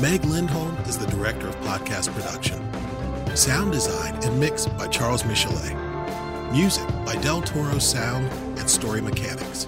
Meg 0.00 0.24
Lindholm 0.24 0.74
is 0.86 0.96
the 0.96 1.06
director 1.06 1.46
of 1.46 1.56
podcast 1.56 2.14
production. 2.14 2.56
Sound 3.36 3.72
design 3.72 4.14
and 4.24 4.40
mix 4.40 4.64
by 4.64 4.86
Charles 4.86 5.24
Michelet. 5.24 5.76
Music 6.50 6.88
by 7.04 7.14
Del 7.16 7.42
Toro 7.42 7.78
Sound 7.78 8.26
and 8.58 8.70
Story 8.70 9.02
Mechanics. 9.02 9.66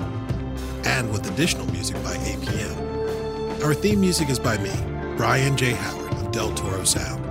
And 0.85 1.13
with 1.13 1.31
additional 1.31 1.67
music 1.73 2.03
by 2.03 2.17
APM. 2.17 3.63
Our 3.63 3.75
theme 3.75 4.01
music 4.01 4.31
is 4.31 4.39
by 4.39 4.57
me, 4.57 4.73
Brian 5.19 5.59
J. 5.59 5.73
Howard 5.73 6.11
of 6.15 6.33
Del 6.33 6.55
Toro 6.55 6.85
Sound. 6.85 7.23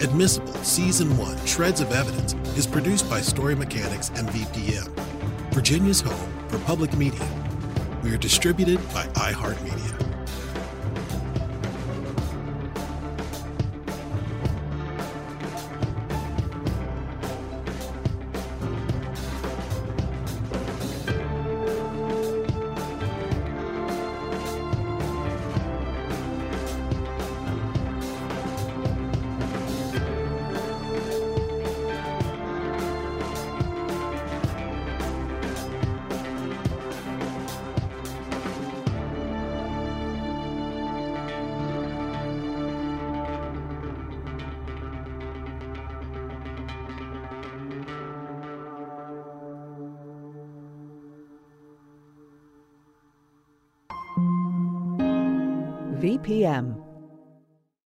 Admissible 0.00 0.54
Season 0.64 1.18
1 1.18 1.44
Shreds 1.44 1.82
of 1.82 1.92
Evidence 1.92 2.32
is 2.56 2.66
produced 2.66 3.10
by 3.10 3.20
Story 3.20 3.54
Mechanics 3.54 4.08
and 4.16 4.26
VPM, 4.30 4.88
Virginia's 5.52 6.00
home 6.00 6.48
for 6.48 6.58
public 6.60 6.96
media. 6.96 7.41
We 8.02 8.12
are 8.12 8.18
distributed 8.18 8.78
by 8.92 9.06
iHeartMedia. 9.14 10.11